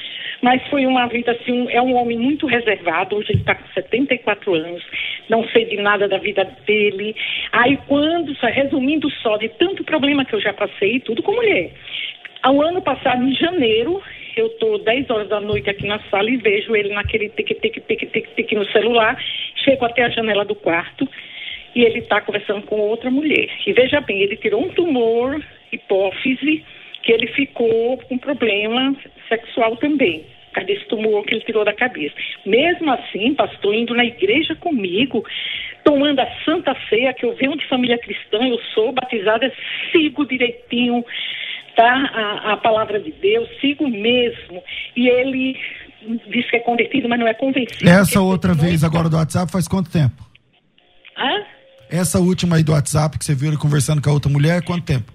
[0.41, 4.53] mas foi uma vida assim, é um homem muito reservado, hoje ele está com 74
[4.53, 4.81] anos,
[5.27, 7.15] não sei de nada da vida dele.
[7.51, 11.73] Aí quando, resumindo só, de tanto problema que eu já passei, tudo com mulher.
[12.41, 14.01] Ao ano passado, em janeiro,
[14.36, 18.65] eu estou 10 horas da noite aqui na sala e vejo ele naquele tic-tic-tic-tic-tic no
[18.72, 19.17] celular,
[19.56, 21.08] chego até a janela do quarto
[21.76, 23.50] e ele está conversando com outra mulher.
[23.65, 26.63] E veja bem, ele tirou um tumor, hipófise,
[27.02, 28.96] que ele ficou com problema
[29.28, 30.24] sexual também.
[30.54, 32.15] causa desse tumor que ele tirou da cabeça.
[32.46, 35.26] Mesmo assim, pastor, indo na igreja comigo,
[35.84, 39.52] tomando a Santa Ceia, que eu venho de família cristã, eu sou batizada,
[39.91, 41.04] sigo direitinho
[41.75, 44.62] tá, a, a palavra de Deus, sigo mesmo.
[44.95, 45.57] E ele
[46.29, 47.89] diz que é convertido, mas não é convencido.
[47.89, 50.23] Essa outra vez agora do WhatsApp faz quanto tempo?
[51.17, 51.45] Hã?
[51.89, 54.83] Essa última aí do WhatsApp que você viu ele conversando com a outra mulher, quanto
[54.83, 55.12] tempo?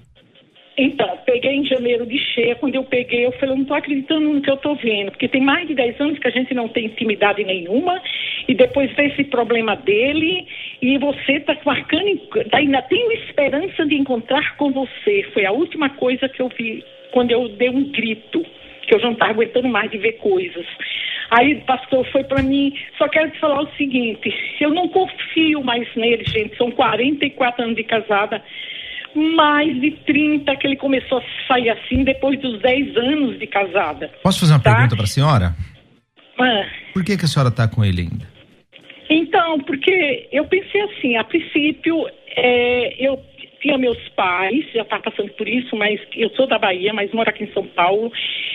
[0.80, 2.54] Então, peguei em janeiro de cheia.
[2.54, 5.26] Quando eu peguei, eu falei, eu não estou acreditando no que eu estou vendo, porque
[5.26, 8.00] tem mais de 10 anos que a gente não tem intimidade nenhuma,
[8.46, 10.46] e depois vê esse problema dele,
[10.80, 12.16] e você está marcando,
[12.48, 15.24] tá, ainda tenho esperança de encontrar com você.
[15.34, 18.46] Foi a última coisa que eu vi quando eu dei um grito,
[18.82, 20.64] que eu já não estava aguentando mais de ver coisas.
[21.30, 22.72] Aí, pastor, foi para mim.
[22.96, 26.56] Só quero te falar o seguinte: eu não confio mais nele, gente.
[26.56, 28.42] São 44 anos de casada
[29.18, 34.10] mais de 30 que ele começou a sair assim depois dos 10 anos de casada.
[34.22, 34.74] Posso fazer uma tá?
[34.74, 35.54] pergunta para a senhora?
[36.40, 36.64] Ah.
[36.92, 38.26] Por que, que a senhora está com ele ainda?
[39.10, 43.18] Então, porque eu pensei assim, a princípio, é, eu
[43.60, 47.28] tinha meus pais, já está passando por isso, mas eu sou da Bahia, mas moro
[47.28, 48.12] aqui em São Paulo.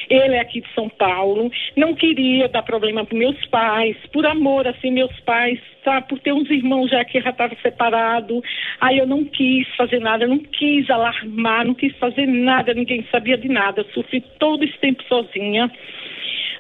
[0.10, 1.52] Ele é aqui de São Paulo.
[1.76, 6.02] Não queria dar problema para meus pais, por amor, assim, meus pais, tá?
[6.02, 8.42] Por ter uns irmãos já que já estavam separados.
[8.80, 13.38] Aí eu não quis fazer nada, não quis alarmar, não quis fazer nada, ninguém sabia
[13.38, 13.82] de nada.
[13.82, 15.72] Eu sofri todo esse tempo sozinha.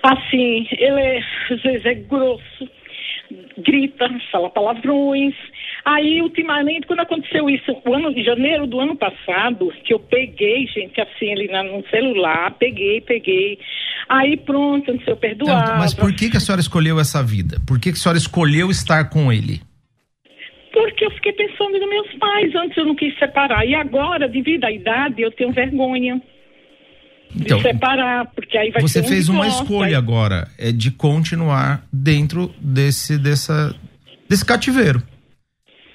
[0.02, 2.70] Assim, ele é, às vezes é grosso
[3.58, 5.34] grita, fala palavrões.
[5.86, 10.66] Aí, ultimamente, quando aconteceu isso, o ano de janeiro do ano passado, que eu peguei,
[10.68, 13.60] gente, assim, ele no celular, peguei, peguei.
[14.08, 15.64] Aí pronto, não sei, eu perdoava.
[15.64, 17.58] Então, mas por que, que a senhora escolheu essa vida?
[17.68, 19.62] Por que, que a senhora escolheu estar com ele?
[20.72, 23.66] Porque eu fiquei pensando nos meus pais, antes eu não quis separar.
[23.66, 26.20] E agora, devido à idade, eu tenho vergonha
[27.36, 29.96] então, separar, porque aí vai Você um fez uma escolha aí.
[29.96, 33.76] agora, é de continuar dentro desse, dessa,
[34.30, 35.02] desse cativeiro.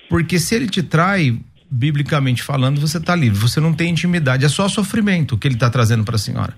[0.09, 1.39] Porque se ele te trai,
[1.71, 3.39] biblicamente falando, você está livre.
[3.39, 6.55] Você não tem intimidade, é só sofrimento que ele está trazendo para a senhora.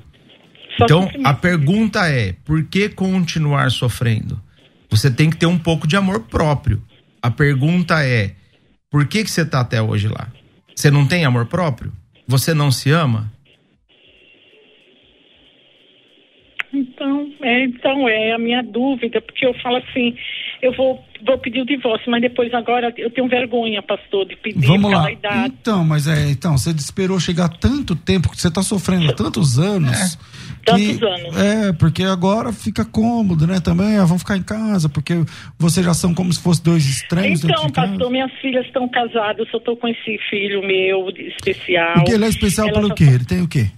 [0.76, 1.26] Só então, sofrimento.
[1.26, 4.40] a pergunta é: por que continuar sofrendo?
[4.88, 6.82] Você tem que ter um pouco de amor próprio.
[7.22, 8.34] A pergunta é:
[8.90, 10.28] por que, que você está até hoje lá?
[10.74, 11.92] Você não tem amor próprio?
[12.26, 13.30] Você não se ama?
[16.72, 20.14] Então, é, então é a minha dúvida, porque eu falo assim,
[20.62, 24.66] eu vou, vou pedir o divórcio, mas depois agora eu tenho vergonha, pastor, de pedir
[24.66, 25.10] Vamos lá.
[25.10, 25.54] Idade.
[25.60, 29.90] Então, mas é, então, você esperou chegar tanto tempo, que você está sofrendo tantos anos.
[29.90, 30.40] É.
[30.64, 31.36] Tantos anos.
[31.38, 33.60] É, porque agora fica cômodo, né?
[33.60, 35.14] Também, ah, vamos ficar em casa, porque
[35.58, 37.42] vocês já são como se fossem dois estranhos.
[37.42, 41.94] Então, pastor, minhas filhas estão casadas, eu só estou com esse filho meu especial.
[41.94, 43.04] Porque ele é especial Ela pelo quê?
[43.04, 43.70] Ele tem o quê?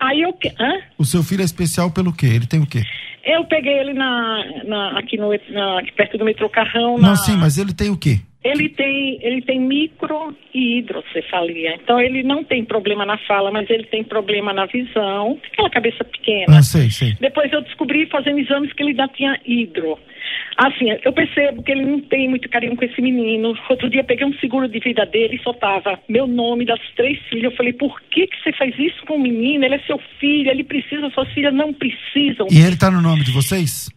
[0.00, 0.36] Aí eu.
[0.60, 0.78] Hã?
[0.96, 2.26] O seu filho é especial pelo quê?
[2.26, 2.84] Ele tem o quê?
[3.24, 6.96] Eu peguei ele na, na aqui, no, na, aqui perto do metrô Carrão.
[6.98, 8.20] Não, sim, mas ele tem o quê?
[8.44, 11.74] Ele tem, ele tem micro e hidrocefalia.
[11.74, 16.04] Então ele não tem problema na fala, mas ele tem problema na visão, aquela cabeça
[16.04, 16.58] pequena.
[16.58, 17.16] Ah, sei, sei.
[17.20, 19.98] Depois eu descobri fazendo exames que ele ainda tinha hidro.
[20.56, 23.56] Assim, eu percebo que ele não tem muito carinho com esse menino.
[23.68, 27.18] Outro dia peguei um seguro de vida dele e só tava meu nome das três
[27.28, 27.44] filhas.
[27.52, 29.64] Eu falei, por que que você faz isso com o menino?
[29.64, 32.46] Ele é seu filho, ele precisa, suas filhas não precisam.
[32.50, 33.88] E ele tá no nome de vocês?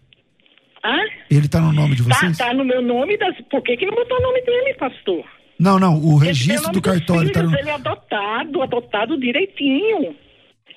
[0.84, 0.98] Hã?
[1.30, 2.38] Ele tá no nome de tá, vocês?
[2.38, 3.18] Tá, tá no meu nome.
[3.18, 3.36] Das...
[3.50, 5.24] Por que, que não botou o nome dele, pastor?
[5.60, 7.56] Não, não, o registro do cartório filhos, tá no...
[7.56, 10.16] Ele é adotado, adotado direitinho.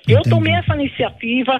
[0.03, 0.13] Entendi.
[0.13, 1.59] Eu tomei essa iniciativa,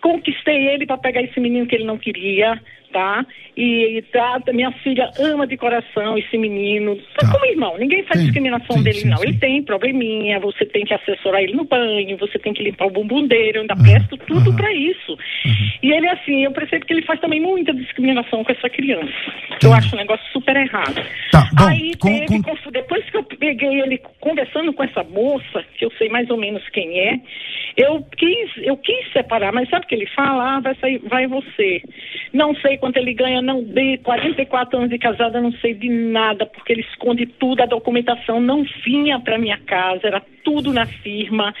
[0.00, 2.58] conquistei ele para pegar esse menino que ele não queria
[2.92, 3.24] tá?
[3.56, 6.96] E, e tá, minha filha ama de coração esse menino.
[7.16, 7.32] Tá, tá.
[7.32, 9.22] como irmão, ninguém faz sim, discriminação sim, dele, sim, não.
[9.22, 12.90] Ele tem probleminha, você tem que assessorar ele no banho, você tem que limpar o
[12.90, 14.56] bumbum dele, eu ainda uhum, presto tudo uhum.
[14.56, 15.12] para isso.
[15.12, 15.70] Uhum.
[15.82, 19.12] E ele, assim, eu percebo que ele faz também muita discriminação com essa criança.
[19.46, 19.66] Entendi.
[19.66, 21.02] Eu acho um negócio super errado.
[21.30, 22.70] Tá, bom, Aí com, teve, com...
[22.70, 26.62] depois que eu peguei ele conversando com essa moça, que eu sei mais ou menos
[26.70, 27.20] quem é,
[27.76, 30.56] eu quis, eu quis separar, mas sabe o que ele fala?
[30.56, 31.82] Ah, vai sair, vai você.
[32.32, 36.44] Não sei quanto ele ganha, não de 44 anos de casada, não sei de nada,
[36.44, 41.54] porque ele esconde tudo, a documentação não vinha para minha casa, era tudo na firma.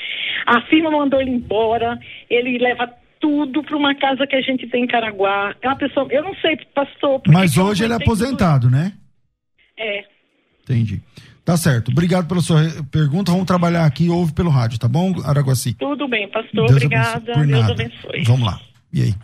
[0.44, 1.96] A firma mandou ele embora,
[2.28, 5.54] ele leva tudo para uma casa que a gente tem em Caraguá.
[5.62, 7.22] É uma pessoa, eu não sei, pastor.
[7.28, 8.76] Mas hoje ele é aposentado, tudo.
[8.76, 8.92] né?
[9.78, 10.04] É.
[10.64, 11.00] Entendi.
[11.44, 11.92] Tá certo.
[11.92, 13.30] Obrigado pela sua pergunta.
[13.30, 15.74] Vamos trabalhar aqui, ouve pelo rádio, tá bom, Araguaci?
[15.74, 16.66] Tudo bem, pastor.
[16.66, 17.32] Deus Obrigada.
[17.32, 17.46] Abençoe.
[17.46, 18.24] Deus abençoe.
[18.24, 18.60] Vamos lá.
[18.92, 19.14] E aí?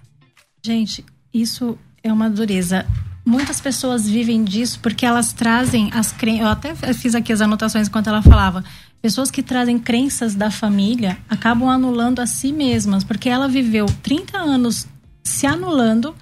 [0.64, 2.86] Gente, isso é uma dureza.
[3.24, 6.40] Muitas pessoas vivem disso porque elas trazem as crenças.
[6.40, 8.64] Eu até fiz aqui as anotações enquanto ela falava.
[9.02, 14.38] Pessoas que trazem crenças da família acabam anulando a si mesmas, porque ela viveu 30
[14.38, 14.86] anos
[15.22, 16.14] se anulando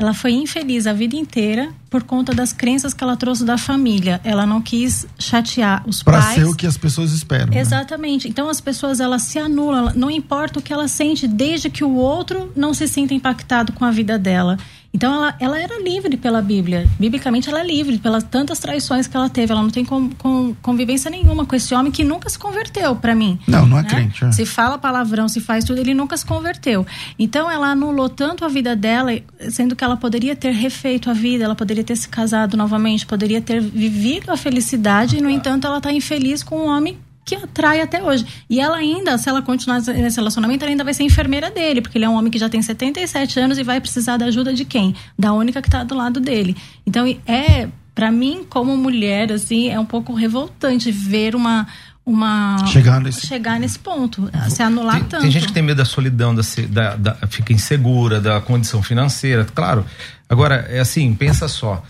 [0.00, 4.18] ela foi infeliz a vida inteira por conta das crenças que ela trouxe da família.
[4.24, 6.24] Ela não quis chatear os pra pais.
[6.24, 7.48] Para ser o que as pessoas esperam.
[7.48, 7.60] Né?
[7.60, 8.26] Exatamente.
[8.26, 8.30] Né?
[8.30, 11.96] Então as pessoas elas se anulam, não importa o que ela sente, desde que o
[11.96, 14.56] outro não se sinta impactado com a vida dela.
[14.92, 16.88] Então ela, ela era livre pela Bíblia.
[16.98, 19.52] Biblicamente ela é livre pelas tantas traições que ela teve.
[19.52, 23.14] Ela não tem com, com, convivência nenhuma com esse homem que nunca se converteu, para
[23.14, 23.38] mim.
[23.46, 23.88] Não, não é né?
[23.88, 24.24] crente.
[24.24, 24.32] É.
[24.32, 26.84] Se fala palavrão, se faz tudo, ele nunca se converteu.
[27.18, 29.12] Então ela anulou tanto a vida dela,
[29.50, 33.40] sendo que ela poderia ter refeito a vida, ela poderia ter se casado novamente, poderia
[33.40, 36.98] ter vivido a felicidade, e no entanto ela está infeliz com um homem
[37.30, 38.26] que atrai até hoje.
[38.48, 41.96] E ela ainda, se ela continuar nesse relacionamento, ela ainda vai ser enfermeira dele, porque
[41.96, 44.64] ele é um homem que já tem 77 anos e vai precisar da ajuda de
[44.64, 44.94] quem?
[45.16, 46.56] Da única que está do lado dele.
[46.84, 51.66] Então, é, para mim, como mulher, assim, é um pouco revoltante ver uma
[52.04, 55.22] uma chegar nesse, chegar nesse ponto, se anular tem, tanto.
[55.22, 59.44] Tem gente que tem medo da solidão, da, da, da, fica insegura, da condição financeira,
[59.44, 59.84] claro.
[60.28, 61.84] Agora, é assim, pensa só.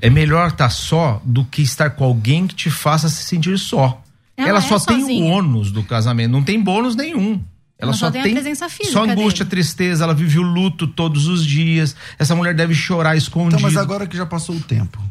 [0.00, 3.58] É melhor estar tá só do que estar com alguém que te faça se sentir
[3.58, 4.00] só.
[4.38, 7.40] Ela, ela só é tem o ônus do casamento, não tem bônus nenhum.
[7.76, 9.50] Ela, ela só, só, tem, tem presença física só angústia, dele.
[9.50, 11.96] tristeza, ela vive o luto todos os dias.
[12.16, 13.56] Essa mulher deve chorar escondida.
[13.56, 15.02] Então, mas agora que já passou o tempo.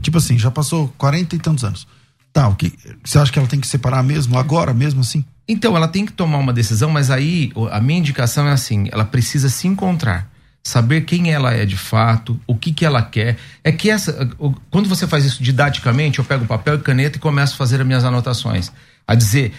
[0.00, 1.86] Tipo assim, já passou 40 e tantos anos.
[2.32, 2.72] Tá, o que
[3.02, 5.24] você acha que ela tem que separar mesmo agora mesmo assim?
[5.48, 9.04] Então, ela tem que tomar uma decisão, mas aí a minha indicação é assim, ela
[9.04, 10.30] precisa se encontrar
[10.66, 13.36] saber quem ela é de fato, o que que ela quer.
[13.62, 14.28] É que essa,
[14.68, 17.86] quando você faz isso didaticamente, eu pego papel e caneta e começo a fazer as
[17.86, 18.72] minhas anotações,
[19.06, 19.52] a dizer,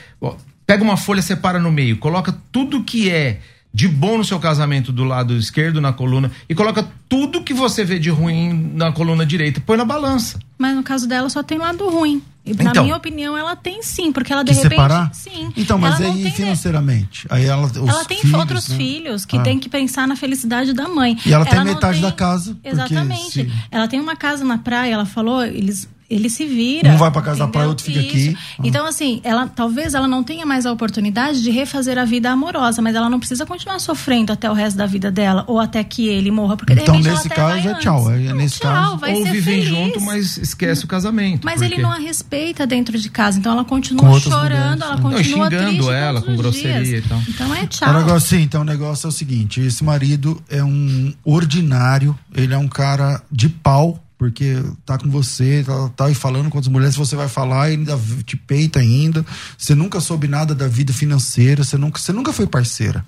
[0.65, 3.39] pega uma folha, separa no meio, coloca tudo que é
[3.73, 7.85] de bom no seu casamento do lado esquerdo na coluna e coloca tudo que você
[7.85, 10.39] vê de ruim na coluna direita, põe na balança.
[10.57, 12.21] Mas no caso dela só tem lado ruim.
[12.45, 14.69] E na então, minha opinião, ela tem sim, porque ela de repente.
[14.71, 15.13] Separar?
[15.13, 15.51] Sim.
[15.55, 17.27] Então, mas aí financeiramente.
[17.29, 18.77] Aí ela, ela tem filhos, outros né?
[18.77, 19.41] filhos que ah.
[19.41, 21.17] tem que pensar na felicidade da mãe.
[21.25, 22.01] E ela, ela tem metade tem...
[22.01, 22.57] da casa.
[22.63, 23.31] Exatamente.
[23.31, 23.53] Se...
[23.69, 26.89] Ela tem uma casa na praia, ela falou, eles ele se vira.
[26.89, 28.09] Um vai para casa da praia, outro fica Isso.
[28.09, 28.37] aqui.
[28.63, 32.81] Então, assim, ela talvez ela não tenha mais a oportunidade de refazer a vida amorosa,
[32.81, 36.07] mas ela não precisa continuar sofrendo até o resto da vida dela ou até que
[36.07, 38.11] ele morra, porque então, de nesse caso é tchau.
[38.11, 39.67] É, nesse tchau, caso, vai ou ser vivem feliz.
[39.67, 41.43] junto, mas esquece o casamento.
[41.43, 41.73] Mas porque...
[41.73, 45.23] ele não a respeita dentro de casa, então ela continua chorando, mulheres, ela continua não,
[45.23, 47.05] xingando triste ela com grosseria dias.
[47.05, 47.21] e tal.
[47.27, 47.89] Então é tchau.
[47.89, 52.53] O negócio, sim, então o negócio é o seguinte: esse marido é um ordinário, ele
[52.53, 56.95] é um cara de pau porque tá com você, tá, tá falando com as mulheres,
[56.95, 59.25] você vai falar e ainda te peita ainda.
[59.57, 63.05] Você nunca soube nada da vida financeira, você nunca, você nunca foi parceira.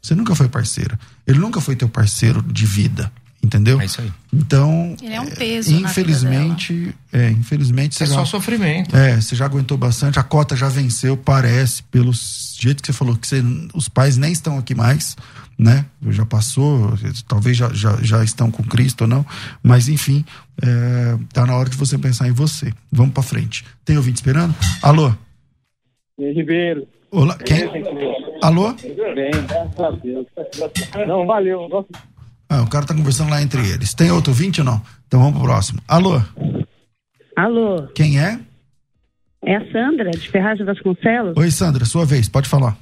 [0.00, 0.98] Você nunca foi parceira.
[1.26, 3.12] Ele nunca foi teu parceiro de vida,
[3.46, 3.80] entendeu?
[3.80, 4.12] É isso aí.
[4.32, 5.72] Então, ele é um peso.
[5.74, 8.94] Infelizmente, é, infelizmente é já, só sofrimento.
[8.94, 12.12] É, você já aguentou bastante, a cota já venceu, parece, pelo
[12.58, 15.16] jeito que você falou que você, os pais nem estão aqui mais
[15.58, 15.86] né?
[16.10, 16.92] Já passou,
[17.26, 19.24] talvez já, já, já estão com Cristo ou não,
[19.62, 20.22] mas enfim,
[20.62, 22.70] é, tá na hora de você pensar em você.
[22.92, 23.64] Vamos para frente.
[23.82, 24.54] Tem ouvinte esperando?
[24.82, 25.12] Alô?
[26.18, 26.86] E Ribeiro.
[27.10, 27.62] Olá, quem?
[28.42, 28.74] Alô?
[28.74, 30.26] Bem, graças a Deus.
[31.08, 31.68] Não, valeu.
[32.48, 33.94] Ah, o cara tá conversando lá entre eles.
[33.94, 34.80] Tem outro ouvinte ou não?
[35.06, 35.80] Então vamos pro próximo.
[35.88, 36.20] Alô?
[37.36, 37.88] Alô?
[37.94, 38.38] Quem é?
[39.44, 41.36] É a Sandra, de Ferraz de Vasconcelos.
[41.36, 42.76] Oi, Sandra, sua vez, pode falar.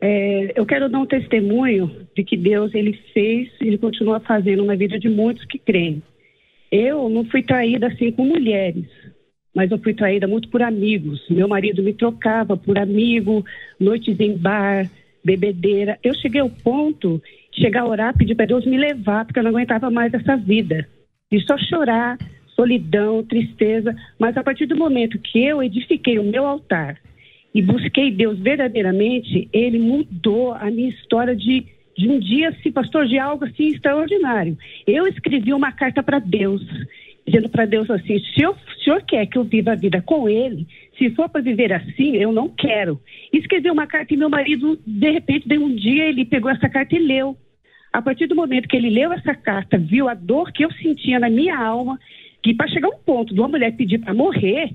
[0.00, 4.76] É, eu quero dar um testemunho de que Deus ele fez, ele continua fazendo na
[4.76, 6.02] vida de muitos que creem.
[6.70, 8.86] Eu não fui traída assim com mulheres,
[9.54, 11.20] mas eu fui traída muito por amigos.
[11.28, 13.44] Meu marido me trocava por amigo,
[13.78, 14.88] noites em bar,
[15.24, 15.98] bebedeira.
[16.02, 17.20] Eu cheguei ao ponto
[17.58, 20.88] chegar a orar, pedir para Deus me levar, porque eu não aguentava mais essa vida.
[21.30, 22.16] E só chorar,
[22.54, 23.94] solidão, tristeza.
[24.18, 26.98] Mas a partir do momento que eu edifiquei o meu altar,
[27.54, 31.66] e busquei Deus verdadeiramente, ele mudou a minha história de,
[31.96, 34.56] de um dia, assim, pastor, de algo assim extraordinário.
[34.86, 36.62] Eu escrevi uma carta para Deus,
[37.26, 40.66] dizendo para Deus assim: se o senhor quer que eu viva a vida com ele,
[40.96, 43.00] se for para viver assim, eu não quero.
[43.32, 46.94] Escrevi uma carta e meu marido, de repente, de um dia, ele pegou essa carta
[46.94, 47.36] e leu.
[47.92, 51.18] A partir do momento que ele leu essa carta, viu a dor que eu sentia
[51.18, 51.98] na minha alma,
[52.42, 54.74] que para chegar a um ponto de uma mulher pedir para morrer,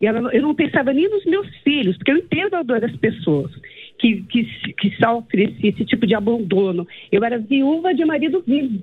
[0.00, 3.50] ela, eu não pensava nem nos meus filhos, porque eu entendo a dor das pessoas
[3.98, 4.44] que, que,
[4.74, 6.86] que sofrem esse, esse tipo de abandono.
[7.10, 8.82] Eu era viúva de marido vivo.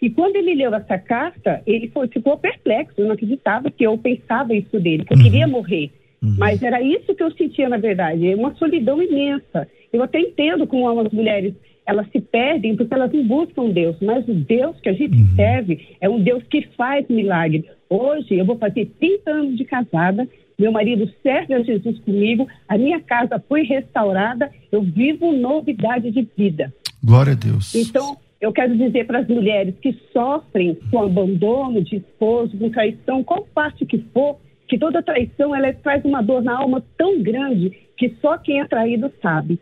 [0.00, 3.96] E quando ele leu essa carta, ele foi, ficou perplexo, eu não acreditava que eu
[3.96, 5.52] pensava isso dele, que eu queria uhum.
[5.52, 5.90] morrer.
[6.22, 6.36] Uhum.
[6.38, 9.66] Mas era isso que eu sentia, na verdade, é uma solidão imensa.
[9.92, 11.54] Eu até entendo como as mulheres
[11.86, 15.36] elas se perdem porque elas não buscam Deus, mas o Deus que a gente uhum.
[15.36, 17.64] serve é um Deus que faz milagre.
[17.88, 20.26] Hoje eu vou fazer 30 anos de casada,
[20.58, 26.26] meu marido serve a Jesus comigo, a minha casa foi restaurada, eu vivo novidade de
[26.36, 26.72] vida.
[27.02, 27.74] Glória a Deus.
[27.74, 33.24] Então, eu quero dizer para as mulheres que sofrem com abandono de esposo, com traição,
[33.24, 37.72] qual parte que for, que toda traição ela traz uma dor na alma tão grande
[37.96, 39.58] que só quem é traído sabe.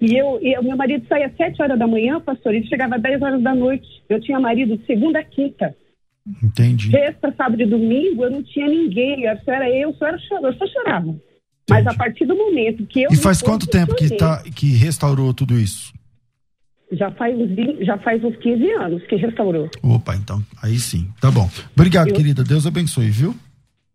[0.00, 3.02] E eu, e meu marido saía às sete horas da manhã, pastor, ele chegava às
[3.02, 3.86] dez horas da noite.
[4.08, 5.74] Eu tinha marido de segunda a quinta.
[6.42, 6.90] Entendi.
[6.90, 9.22] Sexta, sábado e domingo eu não tinha ninguém.
[9.44, 11.16] Só era eu, só era chorava, eu só chorava.
[11.68, 13.10] Mas a partir do momento que eu.
[13.12, 15.92] E faz quanto tempo que, tá, que restaurou tudo isso?
[16.92, 17.50] Já faz, uns,
[17.84, 19.68] já faz uns 15 anos que restaurou.
[19.82, 21.06] Opa, então, aí sim.
[21.20, 21.48] Tá bom.
[21.74, 22.14] Obrigado, eu...
[22.14, 22.42] querida.
[22.42, 23.34] Deus abençoe, viu?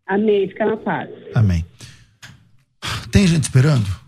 [0.06, 0.47] Amém.
[0.47, 1.10] Fica na paz.
[1.34, 1.66] Amém.
[3.12, 4.03] Tem gente esperando?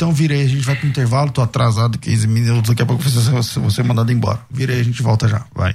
[0.00, 3.60] Então virei, a gente vai pro intervalo, tô atrasado 15 minutos, daqui a pouco você,
[3.60, 4.40] você mandado embora.
[4.50, 5.44] Virei, a gente volta já.
[5.54, 5.74] Vai.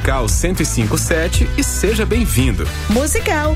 [0.01, 2.67] 1057 e seja bem-vindo.
[2.89, 3.55] Musical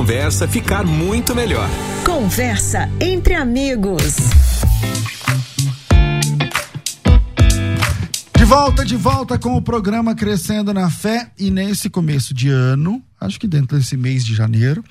[0.47, 1.69] ficar muito melhor.
[2.05, 4.15] Conversa entre amigos.
[8.51, 13.39] volta, de volta com o programa Crescendo na Fé e nesse começo de ano, acho
[13.39, 14.83] que dentro desse mês de janeiro,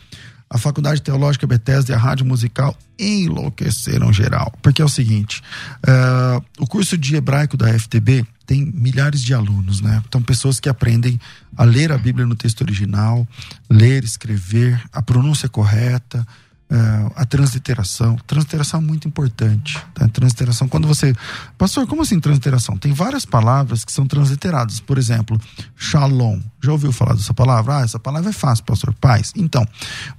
[0.49, 4.51] a Faculdade Teológica Bethesda e a Rádio Musical enlouqueceram geral.
[4.63, 5.43] Porque é o seguinte:
[5.87, 10.03] uh, o curso de hebraico da FTB tem milhares de alunos, né?
[10.09, 11.20] Então, pessoas que aprendem
[11.57, 13.24] a ler a Bíblia no texto original,
[13.70, 16.26] ler, escrever, a pronúncia correta,
[16.72, 18.14] Uh, a transliteração.
[18.28, 19.76] Transliteração é muito importante.
[19.92, 20.07] Tá?
[20.07, 21.12] Transliteração, quando você.
[21.59, 22.78] Pastor, como assim transliteração?
[22.78, 24.78] Tem várias palavras que são transliteradas.
[24.78, 25.36] Por exemplo,
[25.74, 26.38] shalom.
[26.62, 27.78] Já ouviu falar dessa palavra?
[27.78, 28.94] Ah, essa palavra é fácil, pastor.
[29.01, 29.32] Paz.
[29.34, 29.66] Então,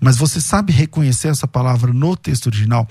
[0.01, 2.85] mas você sabe reconhecer essa palavra no texto original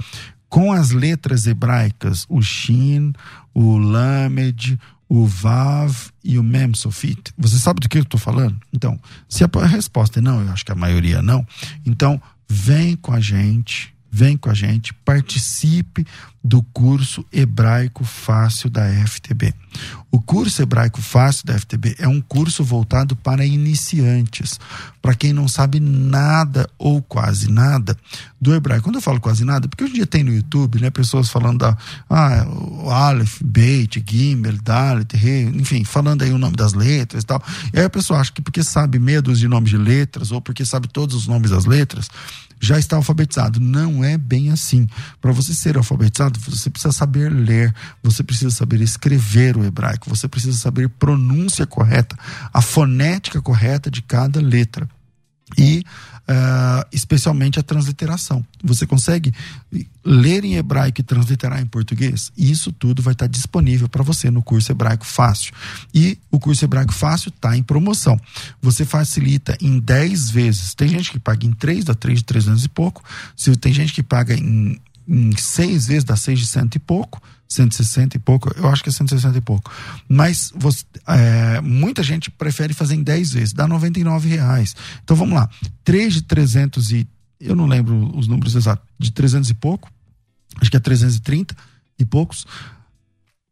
[0.48, 3.12] com as letras hebraicas, o shin,
[3.52, 4.78] o lamed,
[5.10, 7.34] o Vav e o Mem Sofit.
[7.36, 8.56] Você sabe do que eu estou falando?
[8.72, 8.96] Então,
[9.28, 11.44] se a resposta é não, eu acho que a maioria não,
[11.84, 16.06] então vem com a gente, vem com a gente, participe
[16.42, 19.54] do curso Hebraico Fácil da FTB.
[20.10, 24.58] O curso Hebraico Fácil da FTB é um curso voltado para iniciantes,
[25.00, 27.96] para quem não sabe nada ou quase nada
[28.40, 28.84] do hebraico.
[28.84, 31.58] Quando eu falo quase nada, porque hoje em dia tem no YouTube, né, pessoas falando
[31.58, 31.76] da
[32.08, 32.46] ah,
[33.08, 37.42] Aleph, Beit, Gimel, Dalet, Re, enfim, falando aí o nome das letras e tal.
[37.72, 40.64] E aí a pessoa acha que porque sabe medos de nomes de letras ou porque
[40.64, 42.08] sabe todos os nomes das letras,
[42.60, 43.58] já está alfabetizado.
[43.58, 44.86] Não é bem assim.
[45.20, 50.28] Para você ser alfabetizado, você precisa saber ler, você precisa saber escrever o hebraico, você
[50.28, 52.16] precisa saber pronúncia correta,
[52.52, 54.88] a fonética correta de cada letra.
[55.58, 55.84] E
[56.30, 58.44] uh, especialmente a transliteração.
[58.62, 59.32] Você consegue
[60.04, 62.32] ler em hebraico e transliterar em português?
[62.36, 65.52] Isso tudo vai estar disponível para você no curso Hebraico Fácil.
[65.92, 68.18] E o curso Hebraico Fácil está em promoção.
[68.62, 70.74] Você facilita em 10 vezes.
[70.74, 73.02] Tem gente que paga em 3, dá 3 de 300 e pouco.
[73.36, 77.20] Se tem gente que paga em, em 6 vezes, dá 6 de cento e pouco
[77.50, 79.72] 160 e pouco, eu acho que é 160 e pouco.
[80.08, 84.76] Mas você, é, muita gente prefere fazer em 10 vezes, dá 99 reais.
[85.02, 85.50] Então vamos lá,
[85.84, 87.08] 3 de 300 e,
[87.40, 89.90] eu não lembro os números exatos, de 300 e pouco,
[90.60, 91.56] acho que é 330
[91.98, 92.46] e poucos.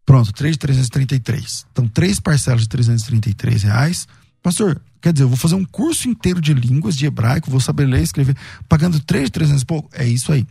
[0.06, 1.66] Pronto, 3 de 333.
[1.70, 4.08] Então, três parcelas de 333 reais.
[4.42, 7.84] Pastor, quer dizer, eu vou fazer um curso inteiro de línguas, de hebraico, vou saber
[7.84, 8.34] ler e escrever,
[8.66, 9.90] pagando 3 de 300 e pouco?
[9.92, 10.46] É isso aí.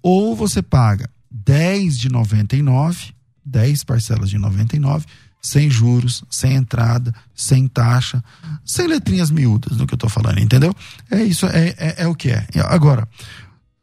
[0.00, 1.10] Ou você paga
[1.44, 3.12] 10 de 99,
[3.44, 5.06] 10 parcelas de 99,
[5.40, 8.22] sem juros, sem entrada, sem taxa,
[8.64, 10.72] sem letrinhas miúdas no que eu estou falando, entendeu?
[11.10, 12.46] É isso, é, é, é o que é.
[12.66, 13.08] Agora,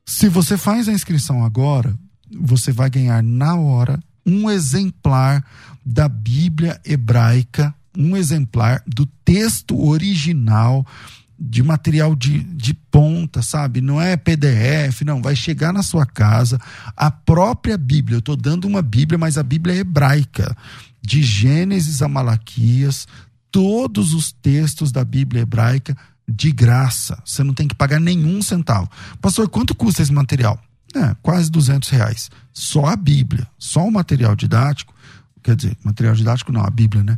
[0.06, 1.94] se você faz a inscrição agora,
[2.40, 5.44] você vai ganhar na hora um exemplar
[5.86, 10.86] da Bíblia hebraica, um exemplar do texto original
[11.40, 13.80] de material de, de ponta, sabe?
[13.80, 15.22] Não é PDF, não.
[15.22, 16.60] Vai chegar na sua casa
[16.98, 18.18] a própria Bíblia.
[18.18, 20.56] Eu estou dando uma Bíblia, mas a Bíblia é hebraica.
[21.02, 23.08] de Gênesis a Malaquias,
[23.50, 25.96] todos os textos da Bíblia hebraica
[26.28, 27.22] de graça.
[27.26, 28.90] Você não tem que pagar nenhum centavo.
[29.22, 30.60] Pastor, quanto custa esse material?
[30.96, 32.30] É, quase 200 reais.
[32.52, 34.94] Só a Bíblia, só o material didático,
[35.42, 37.18] quer dizer, material didático não, a Bíblia, né?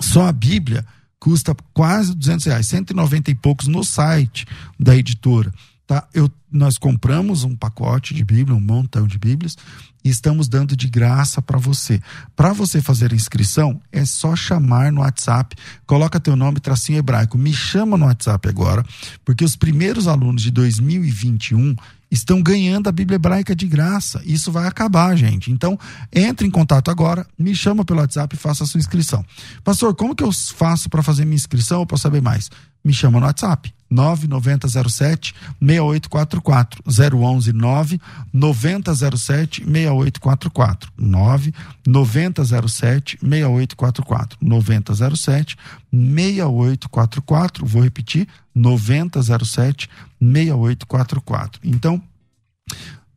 [0.00, 0.84] Só a Bíblia
[1.18, 4.46] custa quase 200 reais, 190 e poucos no site
[4.78, 5.52] da editora.
[5.86, 6.06] Tá?
[6.12, 9.56] Eu, nós compramos um pacote de Bíblia, um montão de Bíblias,
[10.04, 11.98] e estamos dando de graça para você.
[12.36, 15.56] Para você fazer a inscrição, é só chamar no WhatsApp,
[15.86, 18.84] coloca teu nome, tracinho hebraico, me chama no WhatsApp agora,
[19.24, 21.74] porque os primeiros alunos de 2021
[22.10, 24.20] estão ganhando a Bíblia hebraica de graça.
[24.24, 25.50] Isso vai acabar, gente.
[25.50, 25.78] Então,
[26.12, 29.24] entre em contato agora, me chama pelo WhatsApp e faça a sua inscrição.
[29.62, 32.50] Pastor, como que eu faço para fazer minha inscrição ou para saber mais?
[32.84, 33.72] Me chama no WhatsApp.
[33.90, 38.00] 9907 6844 011 9
[38.32, 41.54] 9007 6844 9
[41.86, 45.56] 9007 6844 9007
[45.92, 49.88] 6844 vou repetir 9007
[50.20, 52.02] 6844 então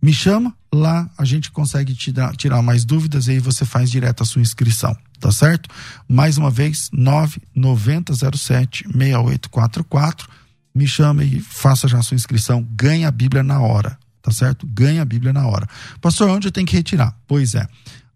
[0.02, 4.24] me chama lá a gente consegue tirar, tirar mais dúvidas e aí você faz direto
[4.24, 5.70] a sua inscrição tá certo
[6.08, 10.42] mais uma vez 9 9007 6844
[10.74, 14.66] me chame e faça já a sua inscrição, ganha a Bíblia na hora, tá certo?
[14.66, 15.68] Ganha a Bíblia na hora.
[16.00, 17.16] Pastor, onde eu tenho que retirar?
[17.28, 17.68] Pois é,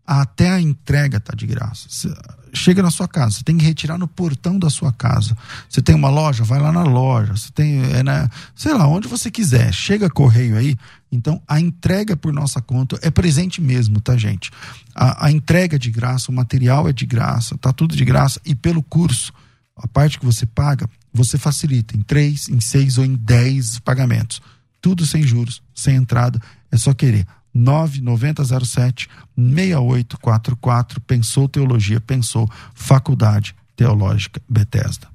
[0.06, 1.88] até a entrega tá de graça.
[2.56, 5.38] Chega na sua casa, você tem que retirar no portão da sua casa.
[5.70, 7.36] Você tem uma loja, vai lá na loja.
[7.36, 9.74] Você tem, é na, sei lá, onde você quiser.
[9.74, 10.78] Chega correio aí.
[11.12, 14.52] Então, a entrega por nossa conta é presente mesmo, tá, gente?
[14.94, 18.40] A, a entrega é de graça, o material é de graça, tá tudo de graça.
[18.46, 19.34] E pelo curso,
[19.76, 24.42] a parte que você paga você facilita em três, em seis ou em dez pagamentos.
[24.82, 26.40] Tudo sem juros, sem entrada,
[26.70, 27.26] é só querer.
[27.56, 35.15] 99007 6844 Pensou Teologia, pensou Faculdade Teológica Bethesda.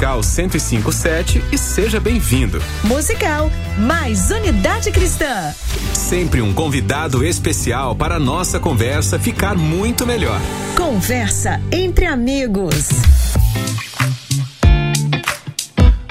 [0.01, 2.59] 1057 e seja bem-vindo.
[2.83, 5.53] Musical, mais unidade cristã.
[5.93, 10.41] Sempre um convidado especial para a nossa conversa ficar muito melhor.
[10.75, 12.89] Conversa entre amigos.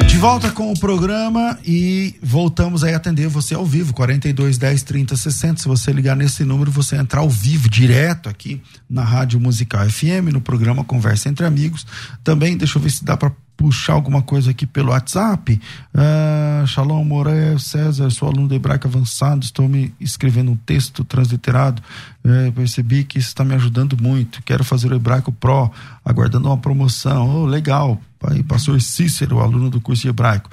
[0.06, 4.82] De volta com o programa e voltamos aí a atender você ao vivo, 42 10
[4.84, 5.62] 30 60.
[5.62, 10.30] Se você ligar nesse número, você entrar ao vivo, direto aqui na Rádio Musical FM,
[10.32, 11.86] no programa Conversa entre Amigos.
[12.22, 15.60] Também, deixa eu ver se dá para puxar alguma coisa aqui pelo WhatsApp.
[15.94, 21.82] Uh, Shalom Moré, César, sou aluno de hebraico avançado, estou me escrevendo um texto transliterado.
[22.24, 24.42] Uh, percebi que isso está me ajudando muito.
[24.44, 25.70] Quero fazer o hebraico pro,
[26.02, 27.42] aguardando uma promoção.
[27.42, 28.00] Oh, legal.
[28.22, 30.48] Aí, pastor Cícero, aluno do curso de hebraico.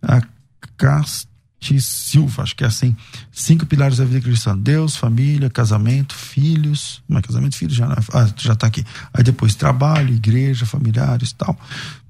[0.00, 0.24] Uh,
[0.78, 1.31] Cast
[1.80, 2.96] Silva, acho que é assim.
[3.30, 7.02] Cinco pilares da vida cristã: Deus, família, casamento, filhos.
[7.08, 8.84] Não é casamento, filhos já, ah, já tá aqui.
[9.12, 11.56] Aí depois trabalho, igreja, familiares tal.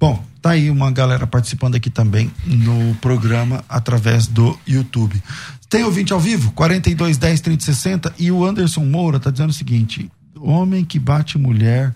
[0.00, 5.22] Bom, tá aí uma galera participando aqui também no programa através do YouTube.
[5.68, 6.53] Tem ouvinte ao vivo?
[6.53, 8.14] 42 10 30 60.
[8.18, 11.94] E o Anderson Moura tá dizendo o seguinte: homem que bate mulher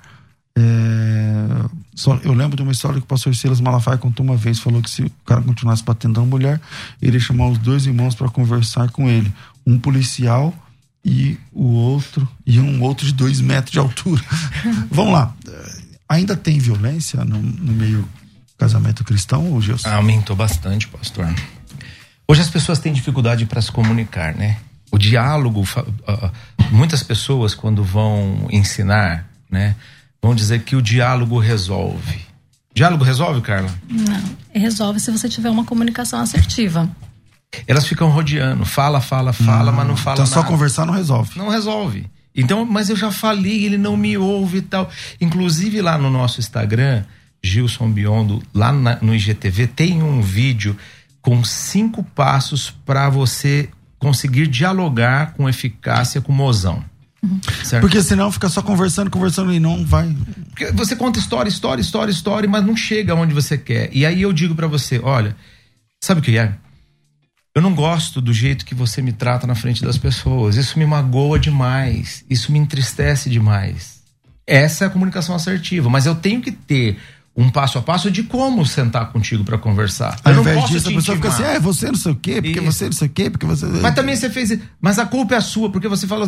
[0.57, 4.59] é, só, eu lembro de uma história que o pastor Silas Malafaia contou uma vez,
[4.59, 6.61] falou que se o cara continuasse batendo na mulher,
[7.01, 9.31] ele ia chamar os dois irmãos para conversar com ele,
[9.67, 10.55] um policial
[11.05, 14.23] e o outro e um outro de dois metros de altura.
[14.91, 15.35] Vamos lá,
[16.09, 18.09] ainda tem violência no, no meio
[18.57, 19.89] casamento cristão, ou Gilson?
[19.91, 21.29] Aumentou bastante, pastor.
[22.27, 24.57] Hoje as pessoas têm dificuldade para se comunicar, né?
[24.91, 25.63] O diálogo,
[26.71, 29.77] muitas pessoas quando vão ensinar, né?
[30.23, 32.21] Vão dizer que o diálogo resolve.
[32.75, 33.71] Diálogo resolve, Carla?
[33.89, 36.89] Não, resolve se você tiver uma comunicação assertiva.
[37.67, 40.43] Elas ficam rodeando, fala, fala, fala, não, mas não fala então nada.
[40.43, 41.39] só conversar não resolve.
[41.39, 42.07] Não resolve.
[42.35, 44.91] Então, mas eu já falei, ele não me ouve e tal.
[45.21, 47.03] Inclusive lá no nosso Instagram,
[47.43, 50.77] Gilson Biondo, lá na, no IGTV, tem um vídeo
[51.23, 56.85] com cinco passos para você conseguir dialogar com eficácia com o mozão.
[57.65, 57.81] Certo.
[57.81, 60.15] Porque senão fica só conversando, conversando e não vai.
[60.49, 63.91] Porque você conta história, história, história, história, mas não chega onde você quer.
[63.93, 65.37] E aí eu digo para você, olha,
[66.03, 66.55] sabe o que é?
[67.55, 70.57] Eu não gosto do jeito que você me trata na frente das pessoas.
[70.57, 72.23] Isso me magoa demais.
[72.29, 74.01] Isso me entristece demais.
[74.47, 75.89] Essa é a comunicação assertiva.
[75.89, 76.99] Mas eu tenho que ter
[77.37, 80.19] um passo a passo de como sentar contigo para conversar.
[80.25, 82.73] Ao invés disso, a pessoa fica assim, é, você não sei o quê, porque Isso.
[82.73, 83.67] você não sei o quê, porque você.
[83.67, 84.59] Mas também você fez.
[84.81, 86.27] Mas a culpa é a sua, porque você fala,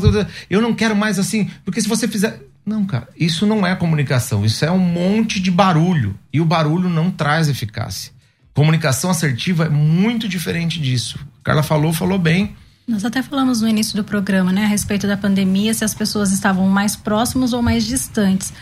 [0.51, 2.43] eu não quero mais assim, porque se você fizer.
[2.67, 6.15] Não, cara, isso não é comunicação, isso é um monte de barulho.
[6.31, 8.13] E o barulho não traz eficácia.
[8.53, 11.19] Comunicação assertiva é muito diferente disso.
[11.41, 12.55] A Carla falou, falou bem.
[12.87, 16.33] Nós até falamos no início do programa, né, a respeito da pandemia, se as pessoas
[16.33, 18.53] estavam mais próximas ou mais distantes.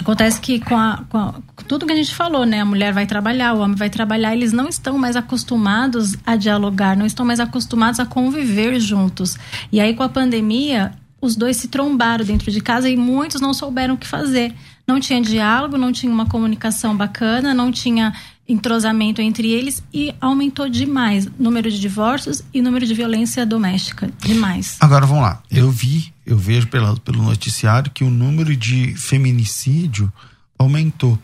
[0.00, 2.60] Acontece que com, a, com, a, com, tudo que a gente falou, né?
[2.60, 6.96] A mulher vai trabalhar, o homem vai trabalhar, eles não estão mais acostumados a dialogar,
[6.96, 9.36] não estão mais acostumados a conviver juntos.
[9.70, 13.54] E aí, com a pandemia, os dois se trombaram dentro de casa e muitos não
[13.54, 14.52] souberam o que fazer.
[14.86, 18.12] Não tinha diálogo, não tinha uma comunicação bacana, não tinha
[18.48, 24.10] entrosamento entre eles e aumentou demais número de divórcios e número de violência doméstica.
[24.20, 24.76] Demais.
[24.80, 25.42] Agora vamos lá.
[25.50, 30.12] Eu vi, eu vejo pela, pelo noticiário que o número de feminicídio
[30.58, 31.18] aumentou.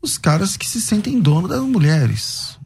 [0.00, 2.58] Os caras que se sentem dono das mulheres,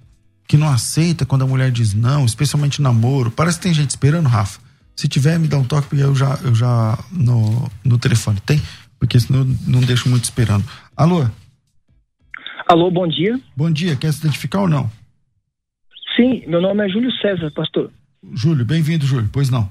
[0.47, 3.31] que não aceita quando a mulher diz não, especialmente namoro.
[3.31, 4.61] Parece que tem gente esperando, Rafa.
[4.95, 8.41] Se tiver, me dá um toque, porque eu já, eu já no, no telefone.
[8.47, 8.63] Tem?
[8.99, 10.65] Porque senão eu não deixo muito esperando.
[10.97, 11.29] Alô?
[12.69, 13.39] Alô, bom dia.
[13.57, 14.91] Bom dia, quer se identificar ou não?
[16.17, 17.93] Sim, meu nome é Júlio César, pastor.
[18.35, 19.31] Júlio, bem-vindo, Júlio.
[19.33, 19.71] Pois não.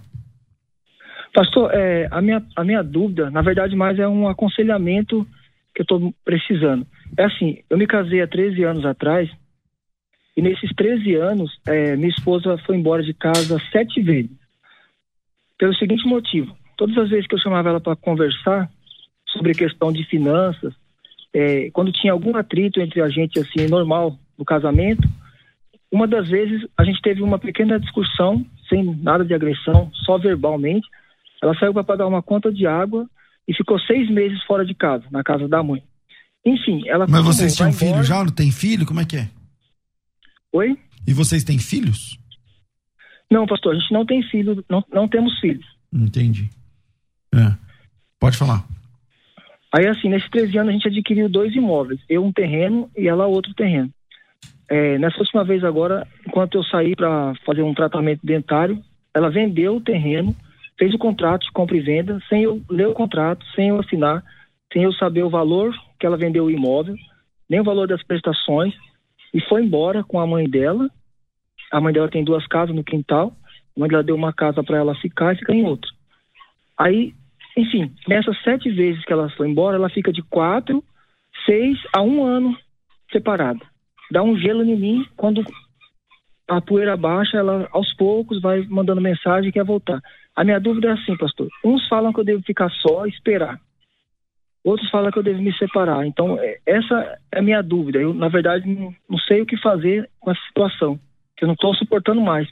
[1.34, 5.28] Pastor, é, a, minha, a minha dúvida, na verdade, mais é um aconselhamento
[5.74, 6.88] que eu estou precisando.
[7.18, 9.30] É assim, eu me casei há 13 anos atrás
[10.38, 14.32] e nesses 13 anos, é, minha esposa foi embora de casa sete vezes.
[15.58, 18.70] Pelo seguinte motivo: todas as vezes que eu chamava ela para conversar
[19.28, 20.74] sobre questão de finanças,
[21.36, 25.06] é, quando tinha algum atrito entre a gente, assim, normal, no casamento,
[25.92, 30.88] uma das vezes a gente teve uma pequena discussão, sem nada de agressão, só verbalmente.
[31.44, 33.06] Ela saiu para pagar uma conta de água
[33.46, 35.84] e ficou seis meses fora de casa, na casa da mãe.
[36.46, 37.06] Enfim, ela.
[37.06, 38.24] Mas vocês tinham filho já?
[38.24, 38.86] Não tem filho?
[38.86, 39.30] Como é que é?
[40.54, 40.78] Oi?
[41.06, 42.18] E vocês têm filhos?
[43.30, 45.66] Não, pastor, a gente não tem filho, não, não temos filhos.
[45.92, 46.50] Entendi.
[47.34, 47.54] É.
[48.20, 48.66] Pode falar.
[49.76, 53.28] Aí, assim, nesses 13 anos a gente adquiriu dois imóveis, eu um terreno e ela
[53.28, 53.92] outro terreno.
[54.70, 58.82] É, nessa última vez agora, enquanto eu saí para fazer um tratamento dentário,
[59.14, 60.34] ela vendeu o terreno,
[60.80, 64.24] fez o contrato de compra e venda, sem eu ler o contrato, sem eu assinar,
[64.72, 66.96] sem eu saber o valor que ela vendeu o imóvel,
[67.50, 68.74] nem o valor das prestações,
[69.34, 70.90] e foi embora com a mãe dela.
[71.70, 73.36] A mãe dela tem duas casas no quintal,
[73.76, 75.92] a mãe dela deu uma casa para ela ficar e ficar em outra.
[76.78, 77.14] Aí
[77.56, 80.84] enfim, nessas sete vezes que ela foi embora, ela fica de quatro,
[81.45, 82.58] seis a um ano
[83.12, 83.60] separada.
[84.12, 85.43] Dá um gelo em mim quando
[86.47, 90.01] a poeira baixa, ela aos poucos vai mandando mensagem e quer voltar.
[90.36, 91.47] A minha dúvida é assim, pastor.
[91.64, 93.60] Uns falam que eu devo ficar só e esperar.
[94.64, 96.06] Outros falam que eu devo me separar.
[96.06, 97.99] Então, é, essa é a minha dúvida.
[97.99, 100.99] Eu, na verdade, não, não sei o que fazer com essa situação.
[101.38, 102.47] Que eu não estou suportando mais.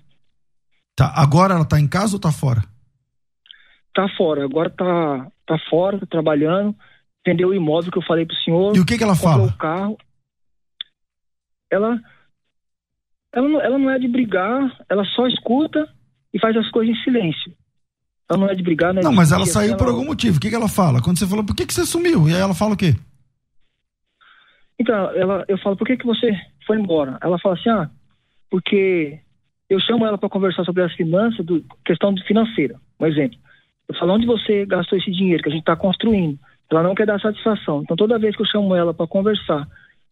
[0.95, 2.61] Tá, agora ela está em casa ou está fora?
[3.93, 4.43] Tá fora.
[4.43, 6.75] Agora tá, tá fora, tá trabalhando.
[7.25, 8.75] Vendeu o imóvel que eu falei pro senhor.
[8.75, 9.47] E o que que ela fala?
[9.47, 9.97] o carro.
[11.71, 11.99] Ela,
[13.33, 15.87] ela, não, ela não é de brigar, ela só escuta
[16.33, 17.53] e faz as coisas em silêncio.
[18.29, 19.01] Ela não é de brigar, né?
[19.01, 19.77] Não, mas ela saiu ela...
[19.77, 20.37] por algum motivo.
[20.37, 21.01] O que que ela fala?
[21.01, 22.29] Quando você falou, por que que você sumiu?
[22.29, 22.95] E aí ela fala o quê?
[24.79, 26.31] Então, ela, eu falo, por que que você
[26.65, 27.17] foi embora?
[27.21, 27.89] Ela fala assim, ah,
[28.49, 29.19] porque
[29.69, 32.79] eu chamo ela para conversar sobre as finanças, do, questão financeira.
[32.99, 33.37] Um exemplo.
[33.87, 36.39] Eu falo, onde você gastou esse dinheiro que a gente está construindo?
[36.71, 37.81] Ela não quer dar satisfação.
[37.83, 39.67] Então, toda vez que eu chamo ela para conversar,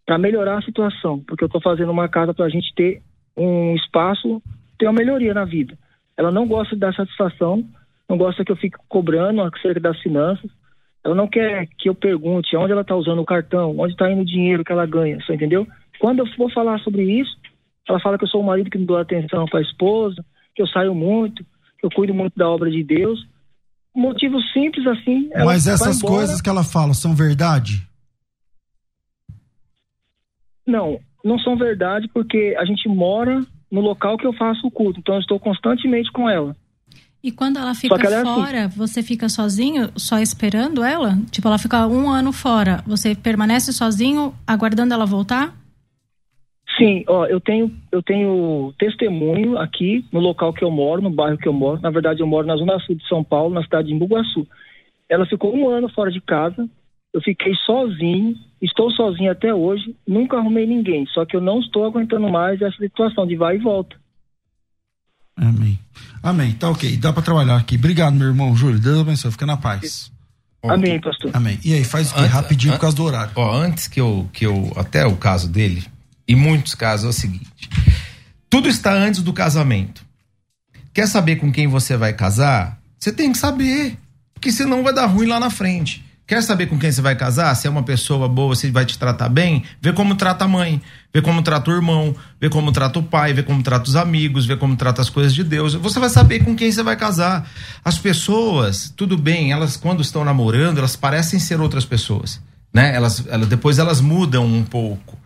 [0.06, 3.02] para melhorar a situação, porque eu estou fazendo uma casa para a gente ter
[3.36, 4.42] um espaço,
[4.78, 5.78] ter uma melhoria na vida.
[6.18, 7.64] Ela não gosta de dar satisfação,
[8.08, 10.52] não gosta que eu fique cobrando acerca das finanças.
[11.04, 14.22] Ela não quer que eu pergunte onde ela está usando o cartão, onde está indo
[14.22, 15.66] o dinheiro que ela ganha, você entendeu?
[16.00, 17.36] Quando eu for falar sobre isso,
[17.88, 20.62] ela fala que eu sou o marido que não dou atenção para a esposa, que
[20.62, 21.44] eu saio muito,
[21.80, 23.26] que eu cuido muito da obra de Deus
[23.96, 25.30] motivo simples assim.
[25.46, 27.88] Mas essas coisas que ela fala são verdade?
[30.66, 35.00] Não, não são verdade porque a gente mora no local que eu faço o culto,
[35.00, 36.56] então eu estou constantemente com ela.
[37.24, 38.42] E quando ela fica ela é assim.
[38.42, 38.78] fora, assim.
[38.78, 41.20] você fica sozinho, só esperando ela?
[41.30, 45.56] Tipo, ela fica um ano fora, você permanece sozinho, aguardando ela voltar?
[46.78, 51.38] Sim, ó, eu tenho, eu tenho testemunho aqui no local que eu moro, no bairro
[51.38, 51.82] que eu moro.
[51.82, 54.48] Na verdade, eu moro na zona sul de São Paulo, na cidade de Imbuguaçu.
[55.10, 56.70] Ela ficou um ano fora de casa.
[57.14, 59.94] Eu fiquei sozinho, estou sozinho até hoje.
[60.08, 61.06] Nunca arrumei ninguém.
[61.08, 63.98] Só que eu não estou aguentando mais essa situação de vai e volta.
[65.36, 65.78] Amém.
[66.24, 66.54] Amém.
[66.54, 66.96] Tá ok.
[66.98, 67.76] Dá para trabalhar aqui.
[67.76, 68.80] Obrigado, meu irmão Júlio.
[68.80, 69.32] Deus abençoe.
[69.32, 70.12] Fica na paz.
[70.64, 71.32] Amém, pastor.
[71.34, 71.60] Amém.
[71.66, 72.22] E aí, faz o quê?
[72.22, 73.34] Rapidinho por causa do horário.
[73.36, 74.72] Ó, antes que eu, que eu.
[74.76, 75.84] Até o caso dele,
[76.28, 77.70] em muitos casos é o seguinte:
[78.50, 80.06] tudo está antes do casamento.
[80.94, 82.80] Quer saber com quem você vai casar?
[83.00, 83.98] Você tem que saber.
[84.34, 86.04] Porque senão vai dar ruim lá na frente.
[86.32, 87.54] Quer saber com quem você vai casar?
[87.56, 89.64] Se é uma pessoa boa, se vai te tratar bem?
[89.82, 90.82] Vê como trata a mãe,
[91.14, 94.46] vê como trata o irmão, vê como trata o pai, vê como trata os amigos,
[94.46, 95.74] vê como trata as coisas de Deus.
[95.74, 97.50] Você vai saber com quem você vai casar.
[97.84, 102.40] As pessoas, tudo bem, elas quando estão namorando, elas parecem ser outras pessoas,
[102.74, 102.96] né?
[102.96, 105.20] Elas, elas depois elas mudam um pouco,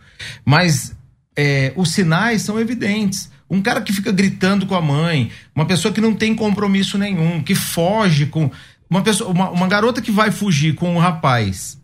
[0.44, 0.94] mas
[1.36, 3.30] é, os sinais são evidentes.
[3.48, 7.42] Um cara que fica gritando com a mãe, uma pessoa que não tem compromisso nenhum,
[7.42, 8.50] que foge com
[8.88, 11.78] uma pessoa, uma, uma garota que vai fugir com um rapaz,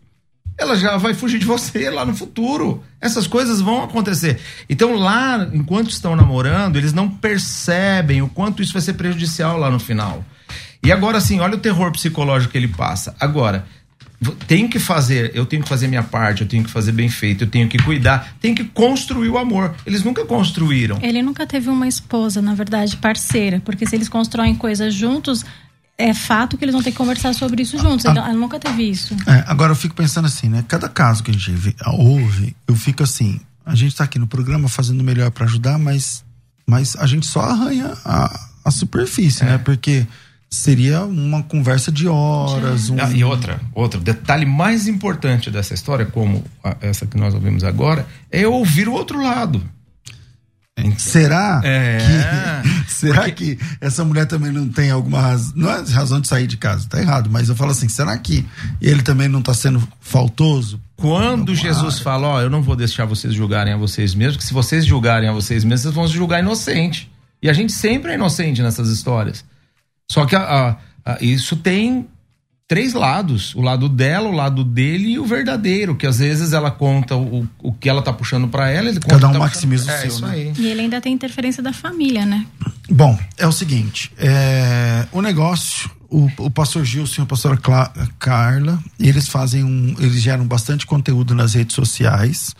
[0.57, 2.83] ela já vai fugir de você lá no futuro.
[3.01, 4.39] Essas coisas vão acontecer.
[4.69, 9.69] Então, lá, enquanto estão namorando, eles não percebem o quanto isso vai ser prejudicial lá
[9.69, 10.23] no final.
[10.83, 13.15] E agora, assim, olha o terror psicológico que ele passa.
[13.19, 13.65] Agora,
[14.47, 17.43] tem que fazer, eu tenho que fazer minha parte, eu tenho que fazer bem feito,
[17.43, 19.75] eu tenho que cuidar, tem que construir o amor.
[19.85, 20.99] Eles nunca construíram.
[21.01, 25.43] Ele nunca teve uma esposa, na verdade, parceira, porque se eles constroem coisas juntos,
[25.97, 28.05] é fato que eles vão ter que conversar sobre isso juntos.
[28.05, 29.15] Ela nunca teve isso.
[29.27, 30.63] É, agora eu fico pensando assim, né?
[30.67, 34.67] Cada caso que a gente ouve, eu fico assim, a gente tá aqui no programa
[34.67, 36.23] fazendo o melhor para ajudar, mas,
[36.65, 39.45] mas a gente só arranha a, a superfície, é.
[39.45, 39.57] né?
[39.57, 40.05] Porque
[40.53, 42.89] seria uma conversa de horas.
[42.89, 42.97] Um...
[42.99, 47.63] Ah, e outra, outro detalhe mais importante dessa história, como a, essa que nós ouvimos
[47.63, 49.61] agora, é ouvir o outro lado.
[50.97, 53.55] Será é, que será porque...
[53.55, 56.87] que essa mulher também não tem alguma razão, não é razão de sair de casa,
[56.89, 58.43] tá errado, mas eu falo assim, será que
[58.81, 60.81] ele também não está sendo faltoso?
[60.95, 62.03] Quando Jesus área?
[62.03, 65.29] fala, ó, eu não vou deixar vocês julgarem a vocês mesmos, que se vocês julgarem
[65.29, 67.11] a vocês mesmos, vocês vão se julgar inocente.
[67.41, 69.45] E a gente sempre é inocente nessas histórias.
[70.13, 72.07] Só que a, a, a, isso tem
[72.67, 76.69] três lados: o lado dela, o lado dele e o verdadeiro, que às vezes ela
[76.69, 80.11] conta o, o que ela tá puxando para ela, ele Cada um tá maximiza puxando...
[80.11, 80.53] o seu, é, né?
[80.55, 82.45] E ele ainda tem interferência da família, né?
[82.87, 87.91] Bom, é o seguinte, é, o negócio, o, o pastor Gilson e a pastora Cla
[88.19, 92.53] Carla, eles fazem um, eles geram bastante conteúdo nas redes sociais,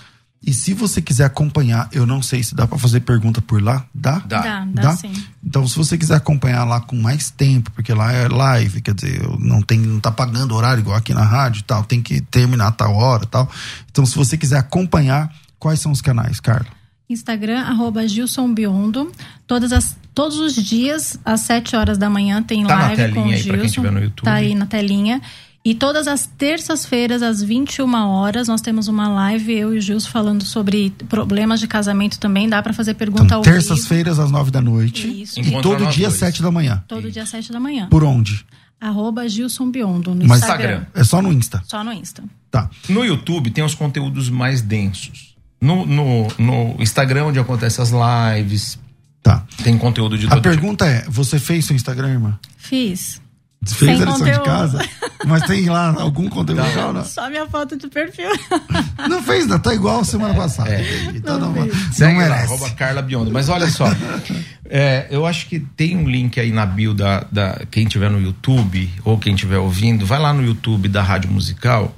[0.45, 3.85] e se você quiser acompanhar, eu não sei se dá para fazer pergunta por lá.
[3.93, 4.19] Dá?
[4.19, 4.95] Dá, dá, dá, dá?
[4.97, 5.13] sim.
[5.41, 9.21] Então, se você quiser acompanhar lá com mais tempo, porque lá é live, quer dizer,
[9.39, 12.67] não tem, não tá pagando horário igual aqui na rádio e tal, tem que terminar
[12.67, 13.49] a tal hora e tal.
[13.89, 16.67] Então, se você quiser acompanhar, quais são os canais, Carla?
[17.09, 19.11] Instagram, arroba Gilson Biondo.
[19.47, 23.25] Todas as, todos os dias, às 7 horas da manhã, tem tá live com o
[23.25, 23.49] aí, Gilson.
[23.49, 24.25] Pra quem tiver no YouTube.
[24.25, 25.21] Tá aí na telinha.
[25.65, 30.09] E todas as terças-feiras, às 21 horas, nós temos uma live, eu e o Gilson,
[30.09, 32.49] falando sobre problemas de casamento também.
[32.49, 35.21] Dá para fazer pergunta então, ao Terças-feiras, às 9 da noite.
[35.21, 35.39] Isso.
[35.39, 36.83] E todo dia, às 7 da manhã.
[36.85, 37.87] Todo dia, às 7 da manhã.
[37.89, 38.45] Por onde?
[38.79, 40.85] Arroba Gilson Biondo, no Mas Instagram.
[40.93, 41.63] É só no Insta?
[41.65, 42.21] Só no Insta.
[42.51, 42.69] Tá.
[42.89, 45.33] No YouTube tem os conteúdos mais densos.
[45.61, 48.77] No, no, no Instagram, onde acontecem as lives.
[49.21, 49.45] Tá.
[49.63, 52.39] Tem conteúdo de A todo pergunta é: você fez seu Instagram, irmã?
[52.57, 53.22] Fiz.
[53.65, 54.39] Fez Sem a lição conteúdo.
[54.39, 54.89] de casa?
[55.25, 57.05] Mas tem lá algum conteúdo legal, não?
[57.05, 58.29] Só minha foto de perfil.
[59.09, 60.69] Não fez, não, tá igual semana passada.
[61.13, 62.43] Então não, não, Segue lá, merece.
[62.53, 63.31] arroba Carla Biondo.
[63.31, 63.85] Mas olha só,
[64.69, 68.21] é, eu acho que tem um link aí na bio da, da quem tiver no
[68.21, 71.93] YouTube ou quem estiver ouvindo, vai lá no YouTube da Rádio Musical.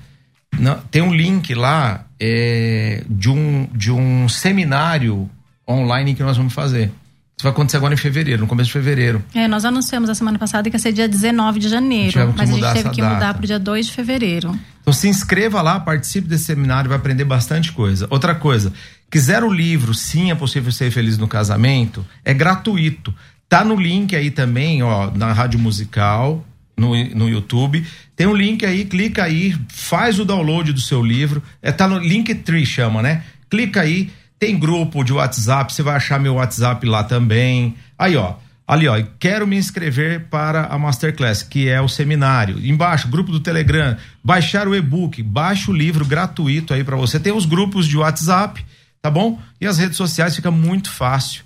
[0.58, 5.30] Não, tem um link lá é, de, um, de um seminário
[5.68, 6.92] online que nós vamos fazer.
[7.38, 9.22] Isso vai acontecer agora em fevereiro, no começo de fevereiro.
[9.34, 12.34] É, nós anunciamos a semana passada que ia ser dia 19 de janeiro.
[12.36, 14.58] Mas a gente teve que mudar para o dia 2 de fevereiro.
[14.82, 18.08] Então se inscreva lá, participe desse seminário, vai aprender bastante coisa.
[18.10, 18.72] Outra coisa,
[19.12, 23.14] quiser o livro Sim é possível ser feliz no casamento, é gratuito.
[23.50, 26.46] Tá no link aí também, ó, na Rádio Musical,
[26.78, 27.86] no, no YouTube.
[28.16, 31.44] Tem um link aí, clica aí, faz o download do seu livro.
[31.62, 33.24] É, tá no Linktree, chama, né?
[33.50, 34.10] Clica aí,
[34.40, 37.76] tem grupo de WhatsApp, você vai achar meu WhatsApp lá também.
[37.98, 38.36] Aí, ó.
[38.68, 42.58] Ali, ó, quero me inscrever para a Masterclass, que é o seminário.
[42.66, 47.20] Embaixo, grupo do Telegram, baixar o e-book, baixa o livro gratuito aí para você.
[47.20, 48.66] Tem os grupos de WhatsApp,
[49.04, 49.40] tá bom?
[49.62, 51.44] E as redes sociais fica muito fácil.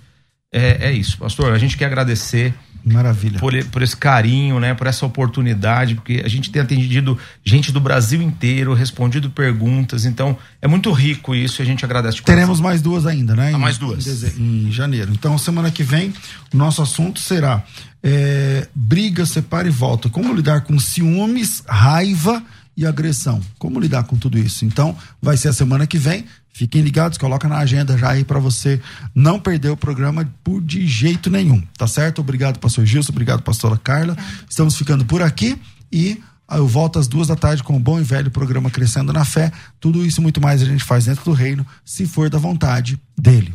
[0.50, 1.52] É, é isso, pastor.
[1.52, 2.54] A gente quer agradecer
[2.84, 3.38] Maravilha.
[3.38, 4.74] por, por esse carinho, né?
[4.74, 10.36] Por essa oportunidade, porque a gente tem atendido gente do Brasil inteiro, respondido perguntas, então
[10.62, 12.22] é muito rico isso e a gente agradece.
[12.22, 13.48] Teremos mais duas ainda, né?
[13.48, 14.06] Ah, Em- mais duas.
[14.38, 15.12] Em, em janeiro.
[15.12, 16.12] Então, semana que vem,
[16.52, 17.62] o nosso assunto será
[18.02, 20.08] é, briga, separa e volta.
[20.08, 22.42] Como lidar com ciúmes, raiva
[22.76, 23.40] e agressão.
[23.58, 24.64] Como lidar com tudo isso?
[24.64, 26.24] Então, vai ser a semana que vem.
[26.52, 28.80] Fiquem ligados, coloca na agenda já aí para você
[29.14, 32.20] não perder o programa por de jeito nenhum, tá certo?
[32.20, 34.16] Obrigado, pastor Gilson, obrigado, pastora Carla.
[34.48, 35.58] Estamos ficando por aqui
[35.92, 36.20] e
[36.52, 39.52] Eu volto às duas da tarde com o bom e velho programa Crescendo na Fé.
[39.78, 43.00] Tudo isso e muito mais a gente faz dentro do reino, se for da vontade
[43.16, 43.54] dele.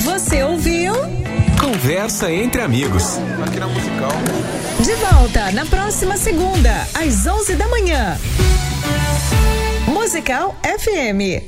[0.00, 0.94] Você ouviu?
[1.60, 3.18] Conversa entre amigos.
[3.38, 4.12] Máquina musical.
[4.82, 8.16] De volta na próxima segunda, às 11 da manhã.
[9.86, 11.44] Musical FM.